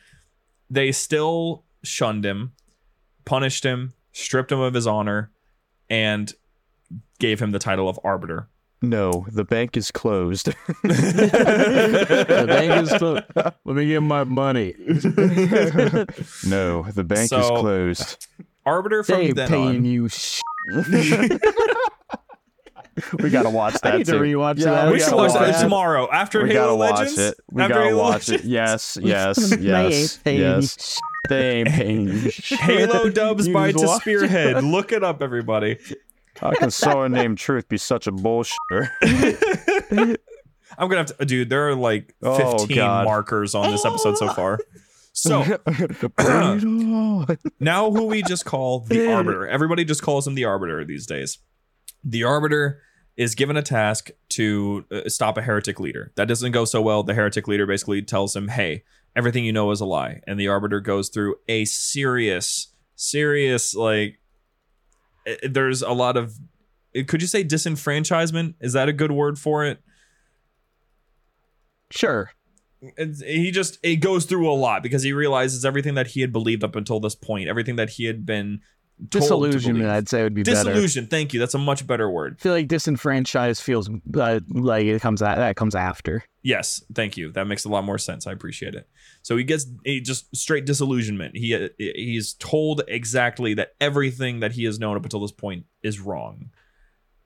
[0.68, 2.52] they still shunned him,
[3.24, 5.30] punished him, stripped him of his honor,
[5.88, 6.32] and
[7.22, 8.48] gave him the title of Arbiter.
[8.82, 10.52] no, the bank is closed.
[10.82, 13.22] The bank is clo-
[13.64, 14.74] Let me get my money.
[16.46, 18.26] no, the bank is closed.
[18.66, 19.84] Arbiter from They then paying on.
[19.84, 20.08] you.
[20.10, 20.40] Sh-
[23.18, 24.18] we gotta watch that I need to too.
[24.20, 24.86] rewatch Yeah, that.
[24.88, 25.60] we we should gotta watch that watch it.
[25.62, 27.18] tomorrow after we Halo gotta watch Legends.
[27.18, 27.34] it.
[27.50, 28.32] We after gotta Halo watch it.
[28.32, 28.48] Legends.
[28.50, 31.00] Yes, yes, They yes, ain't paying you yes.
[31.28, 32.30] They ain't paying you.
[32.30, 32.58] shit.
[32.60, 34.62] Halo dubs You by just to watch Spearhead.
[34.64, 35.78] Look it up, everybody.
[36.40, 38.88] How can someone named Truth be such a bullshitter?
[40.78, 41.50] I'm gonna have to, dude.
[41.50, 43.04] There are like Oh, 15 God.
[43.04, 44.58] markers on this episode so far.
[45.12, 45.42] So
[47.60, 49.46] now, who we just call the Arbiter.
[49.46, 51.38] Everybody just calls him the Arbiter these days.
[52.04, 52.80] The Arbiter
[53.16, 56.12] is given a task to uh, stop a heretic leader.
[56.16, 57.02] That doesn't go so well.
[57.02, 60.22] The heretic leader basically tells him, "Hey, everything you know is a lie.
[60.26, 64.21] And the Arbiter goes through a serious, serious, like, i-
[65.26, 66.34] Eh, eh, there's a lot of,
[66.94, 68.54] eh, could you say disenfranchisement?
[68.60, 69.80] Is that a good word for it?
[71.90, 72.30] Sure.
[72.96, 76.32] It's, he just, it goes through a lot because he realizes everything that he had
[76.32, 78.60] believed up until this point, everything that he had been
[79.08, 79.88] Disillusionment.
[79.88, 80.70] I'd say, would be better.
[80.70, 81.06] Disillusion.
[81.06, 81.40] Thank you.
[81.40, 82.36] That's a much better word.
[82.38, 86.22] I feel like disenfranchised feels uh, like it comes a that comes after.
[86.42, 87.32] Yes, thank you.
[87.32, 88.26] That makes a lot more sense.
[88.26, 88.88] I appreciate it.
[89.22, 91.36] So he gets he just straight disillusionment.
[91.36, 95.66] He uh, he's told exactly that everything that he has known up until this point
[95.82, 96.50] is wrong,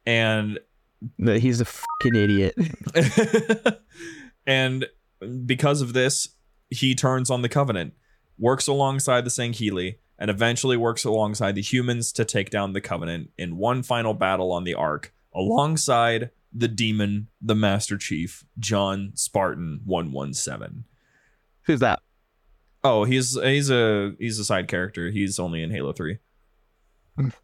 [0.07, 0.59] and
[1.19, 2.55] That he's a fucking idiot.
[4.47, 4.87] and
[5.45, 6.29] because of this,
[6.71, 7.95] he turns on the Covenant,
[8.39, 13.31] works alongside the Sangheili, and eventually works alongside the humans to take down the Covenant
[13.37, 19.81] in one final battle on the Ark, alongside the demon, the Master Chief, John Spartan
[19.85, 20.85] 117.
[21.63, 22.01] Who's that?
[22.85, 25.11] Oh, he's he's a he's a side character.
[25.11, 26.19] He's only in Halo 3.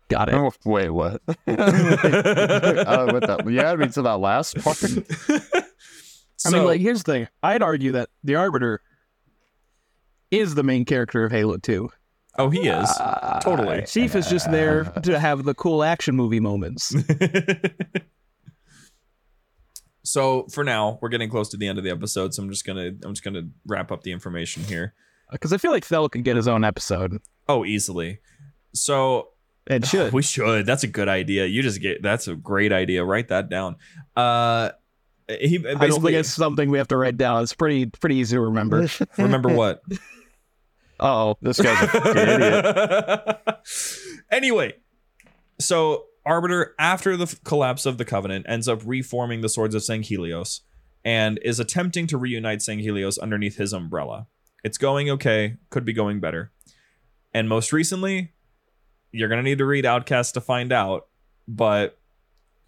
[0.08, 0.34] Got it.
[0.34, 1.22] Oh, wait, what?
[1.26, 4.82] uh, with that, you added me to that last part.
[6.44, 7.28] I mean, like, here's the thing.
[7.42, 8.82] I'd argue that the Arbiter
[10.30, 11.88] is the main character of Halo 2.
[12.38, 12.90] Oh, he is.
[13.42, 13.84] Totally.
[13.86, 16.92] Chief is just there to have the cool action movie moments.
[20.04, 22.66] so for now, we're getting close to the end of the episode, so I'm just
[22.66, 24.94] gonna I'm just gonna wrap up the information here.
[25.30, 27.18] Because I feel like Thel could get his own episode.
[27.48, 28.18] Oh, easily.
[28.74, 29.28] So
[29.66, 30.12] It should.
[30.12, 30.66] we should.
[30.66, 31.46] That's a good idea.
[31.46, 33.04] You just get that's a great idea.
[33.04, 33.76] Write that down.
[34.16, 34.70] Uh,
[35.28, 37.42] he I don't think basically it's something we have to write down.
[37.42, 38.88] It's pretty pretty easy to remember.
[39.16, 39.82] remember what?
[41.02, 43.58] Oh, This guy's a fucking idiot.
[44.30, 44.74] anyway,
[45.58, 49.82] so Arbiter, after the f- collapse of the Covenant, ends up reforming the Swords of
[49.82, 50.60] Sanghelios
[51.04, 54.28] and is attempting to reunite Sanghelios underneath his umbrella.
[54.62, 56.52] It's going okay, could be going better.
[57.34, 58.32] And most recently,
[59.10, 61.08] you're going to need to read Outcast to find out,
[61.48, 61.98] but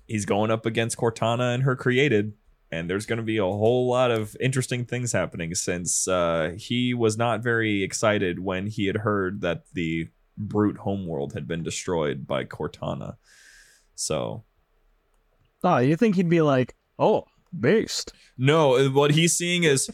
[0.07, 2.33] he's going up against Cortana and her created.
[2.75, 6.93] And there's going to be a whole lot of interesting things happening since uh, he
[6.93, 12.27] was not very excited when he had heard that the brute homeworld had been destroyed
[12.27, 13.15] by Cortana.
[13.95, 14.43] So
[15.63, 17.27] oh, you think he'd be like, oh,
[17.59, 18.13] based.
[18.37, 19.89] no, what he's seeing is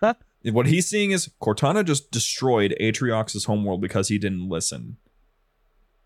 [0.42, 4.96] what he's seeing is Cortana just destroyed Atriox's homeworld because he didn't listen.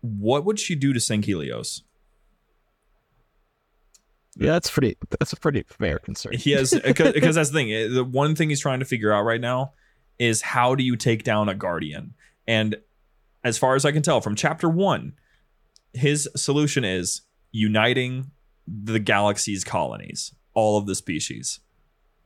[0.01, 1.81] What would she do to Sanghelios?
[4.37, 4.97] Yeah, that's pretty.
[5.19, 6.33] That's a pretty fair concern.
[6.33, 7.71] He has because because that's the thing.
[7.73, 9.73] eh, The one thing he's trying to figure out right now
[10.17, 12.13] is how do you take down a guardian?
[12.47, 12.75] And
[13.43, 15.13] as far as I can tell from chapter one,
[15.93, 17.21] his solution is
[17.51, 18.31] uniting
[18.67, 21.59] the galaxy's colonies, all of the species.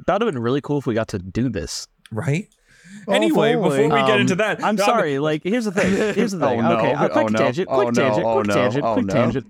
[0.08, 1.88] That would have been really cool if we got to do this.
[2.12, 2.50] Right?
[3.08, 5.18] Oh, anyway, before we get Um, into that, I'm no, sorry.
[5.20, 5.92] Like, here's the thing.
[6.16, 6.60] Here's the thing.
[6.60, 6.78] Oh, no.
[6.78, 7.40] Okay, a quick Oh, no.
[7.40, 7.68] tangent.
[7.72, 8.02] Oh, Quick no.
[8.04, 8.26] tangent.
[8.26, 8.54] Oh, Quick no.
[8.54, 8.86] tangent.
[8.86, 9.14] Oh, Quick no.
[9.14, 9.48] tangent.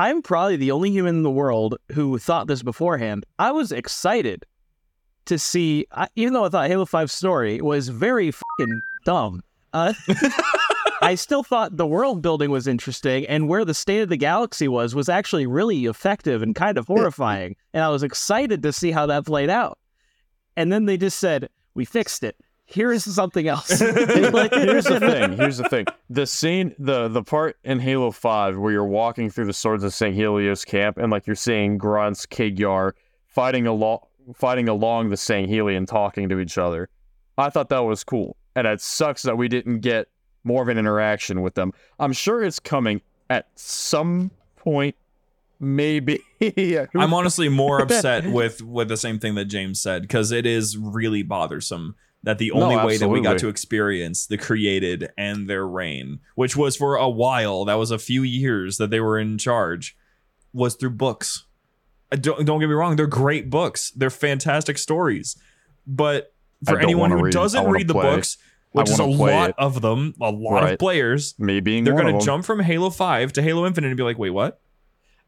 [0.00, 3.26] I'm probably the only human in the world who thought this beforehand.
[3.38, 4.46] I was excited
[5.26, 9.42] to see, I, even though I thought Halo 5 story was very fucking dumb.
[9.74, 9.92] Uh,
[11.02, 14.68] I still thought the world building was interesting, and where the state of the galaxy
[14.68, 17.56] was was actually really effective and kind of horrifying.
[17.74, 19.78] and I was excited to see how that played out.
[20.56, 22.36] And then they just said, "We fixed it.
[22.70, 25.32] Here is something else." Like- Here's the thing.
[25.36, 25.86] Here's the thing.
[26.08, 29.92] The scene, the the part in Halo Five where you're walking through the Swords of
[29.92, 32.94] Sanghelios camp and like you're seeing Grunts, Kig-Yar
[33.26, 34.00] fighting along,
[34.34, 35.48] fighting along the St.
[35.50, 36.88] Helion, talking to each other.
[37.38, 40.08] I thought that was cool, and it sucks that we didn't get
[40.44, 41.72] more of an interaction with them.
[41.98, 43.00] I'm sure it's coming
[43.30, 44.94] at some point,
[45.58, 46.20] maybe.
[46.40, 50.46] Yeah, I'm honestly more upset with with the same thing that James said because it
[50.46, 55.10] is really bothersome that the No, only way that we got to experience the created
[55.16, 59.00] and their reign, which was for a while, that was a few years that they
[59.00, 59.96] were in charge,
[60.52, 61.44] was through books.
[62.12, 63.90] Uh, Don't, don't get me wrong, they're great books.
[63.92, 65.36] They're fantastic stories.
[65.86, 68.02] But for anyone who read- doesn't read the play.
[68.16, 68.36] books,
[68.72, 69.54] which is a lot it.
[69.58, 73.32] of them, a lot of players, me being they're going to jump from Halo 5
[73.32, 74.60] to Halo Infinite and be like, wait, what?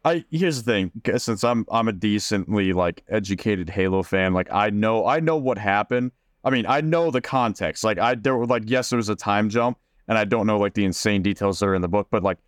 [0.05, 4.71] I here's the thing, since I'm I'm a decently like educated Halo fan, like I
[4.71, 6.11] know I know what happened.
[6.45, 7.85] I mean, I know the context.
[7.85, 9.79] Like I there were like yes, there was a time jump,
[10.09, 12.39] and I don't know like the insane details that are in the book, but like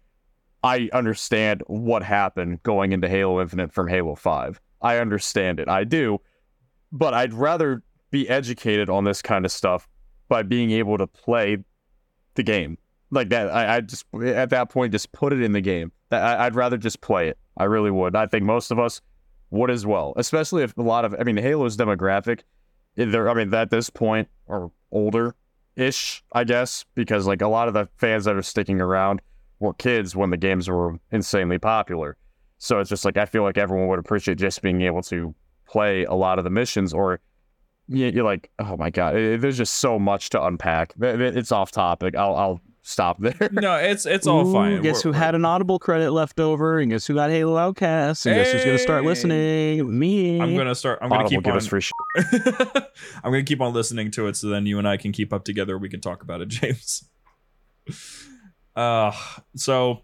[0.62, 4.61] I understand what happened going into Halo Infinite from Halo 5.
[4.80, 5.68] I understand it.
[5.68, 6.20] I do.
[6.90, 9.88] But I'd rather be educated on this kind of stuff
[10.28, 11.59] by being able to play
[12.34, 12.78] the game.
[13.11, 15.92] Like that I, I just at that point just put it in the game.
[16.11, 17.38] I, I'd rather just play it.
[17.57, 18.16] I really would.
[18.16, 19.01] I think most of us
[19.51, 22.40] would as well, especially if a lot of I mean Halo's demographic
[22.97, 25.34] they're I mean at this point are older
[25.76, 29.20] ish, I guess, because like a lot of the fans that are sticking around
[29.59, 32.16] were kids when the games were insanely popular.
[32.59, 35.34] So it's just like I feel like everyone would appreciate just being able to
[35.66, 37.20] play a lot of the missions or
[37.88, 40.95] you- you're like, oh my god, there's just so much to unpack.
[41.01, 42.16] It's off topic.
[42.16, 43.49] I'll I'll stop there.
[43.51, 44.82] No, it's it's all Ooh, fine.
[44.82, 46.78] Guess We're- who we're- had an Audible credit left over?
[46.78, 48.26] And guess who got Halo Outcast?
[48.26, 49.99] And guess who's gonna start listening?
[49.99, 50.41] Me.
[50.41, 50.99] I'm gonna start.
[51.03, 51.57] I'm gonna Audible keep give on.
[51.57, 51.93] us free shit.
[53.24, 55.45] I'm gonna keep on listening to it, so then you and I can keep up
[55.45, 55.76] together.
[55.78, 57.05] We can talk about it, James.
[58.76, 59.12] Uh,
[59.57, 60.03] so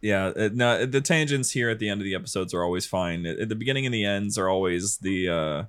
[0.00, 3.24] yeah, it, no, the tangents here at the end of the episodes are always fine.
[3.24, 5.64] At, at the beginning and the ends are always the, uh,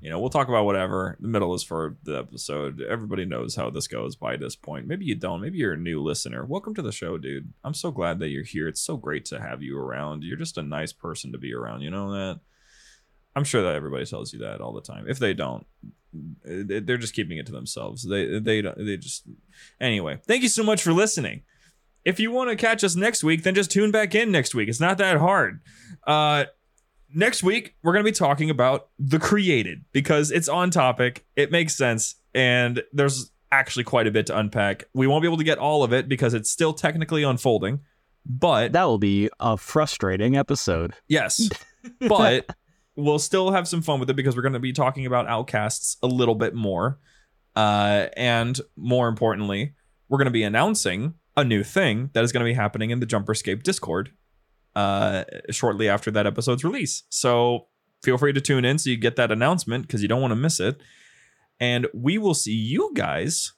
[0.00, 1.16] you know, we'll talk about whatever.
[1.20, 2.80] The middle is for the episode.
[2.80, 4.86] Everybody knows how this goes by this point.
[4.86, 5.40] Maybe you don't.
[5.40, 6.44] Maybe you're a new listener.
[6.44, 7.52] Welcome to the show, dude.
[7.64, 8.68] I'm so glad that you're here.
[8.68, 10.22] It's so great to have you around.
[10.22, 11.80] You're just a nice person to be around.
[11.82, 12.40] You know that.
[13.34, 15.06] I'm sure that everybody tells you that all the time.
[15.08, 15.66] If they don't,
[16.44, 18.08] they- they're just keeping it to themselves.
[18.08, 19.24] They they they just
[19.80, 20.18] anyway.
[20.26, 21.42] Thank you so much for listening.
[22.04, 24.68] If you want to catch us next week, then just tune back in next week.
[24.68, 25.60] It's not that hard.
[26.06, 26.44] Uh,
[27.14, 31.26] next week we're gonna be talking about the created because it's on topic.
[31.36, 34.84] It makes sense, and there's actually quite a bit to unpack.
[34.94, 37.80] We won't be able to get all of it because it's still technically unfolding,
[38.26, 40.94] but that will be a frustrating episode.
[41.08, 41.48] Yes.
[42.06, 42.50] But
[42.96, 45.96] we'll still have some fun with it because we're going to be talking about outcasts
[46.02, 46.98] a little bit more.
[47.56, 49.74] Uh, and more importantly,
[50.08, 53.00] we're going to be announcing a new thing that is going to be happening in
[53.00, 54.10] the Jumperscape Discord
[54.78, 57.02] uh, shortly after that episode's release.
[57.08, 57.66] So
[58.02, 60.36] feel free to tune in so you get that announcement because you don't want to
[60.36, 60.80] miss it.
[61.58, 63.54] And we will see you guys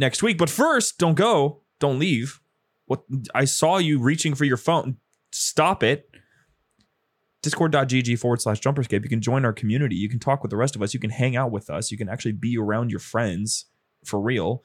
[0.00, 0.36] next week.
[0.36, 2.40] But first, don't go, don't leave.
[2.86, 3.02] What
[3.32, 4.96] I saw you reaching for your phone.
[5.30, 6.10] Stop it
[7.42, 9.04] discord.gg forward slash jumperscape.
[9.04, 9.94] You can join our community.
[9.94, 10.92] You can talk with the rest of us.
[10.92, 11.92] You can hang out with us.
[11.92, 13.66] You can actually be around your friends
[14.04, 14.64] for real.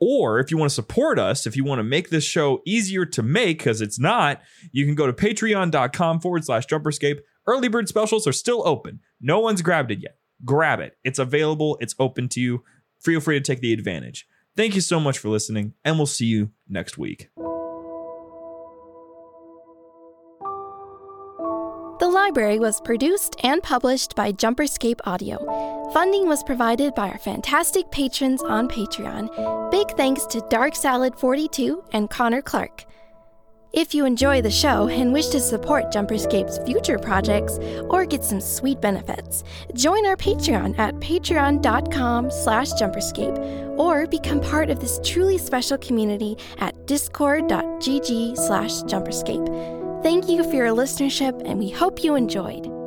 [0.00, 3.04] Or if you want to support us, if you want to make this show easier
[3.06, 4.40] to make, because it's not,
[4.72, 7.20] you can go to patreon.com forward slash jumperscape.
[7.46, 9.00] Early bird specials are still open.
[9.20, 10.16] No one's grabbed it yet.
[10.44, 10.96] Grab it.
[11.04, 11.76] It's available.
[11.80, 12.64] It's open to you.
[13.00, 14.26] Feel free to take the advantage.
[14.56, 17.28] Thank you so much for listening, and we'll see you next week.
[22.30, 25.36] Library was produced and published by Jumperscape Audio.
[25.92, 29.72] Funding was provided by our fantastic patrons on Patreon.
[29.72, 32.84] Big thanks to Dark Salad 42 and Connor Clark.
[33.72, 37.58] If you enjoy the show and wish to support Jumperscape's future projects
[37.88, 39.42] or get some sweet benefits,
[39.74, 43.36] join our Patreon at patreon.com slash jumperscape
[43.76, 49.79] or become part of this truly special community at discord.gg slash jumperscape.
[50.02, 52.79] Thank you for your listenership, and we hope you enjoyed.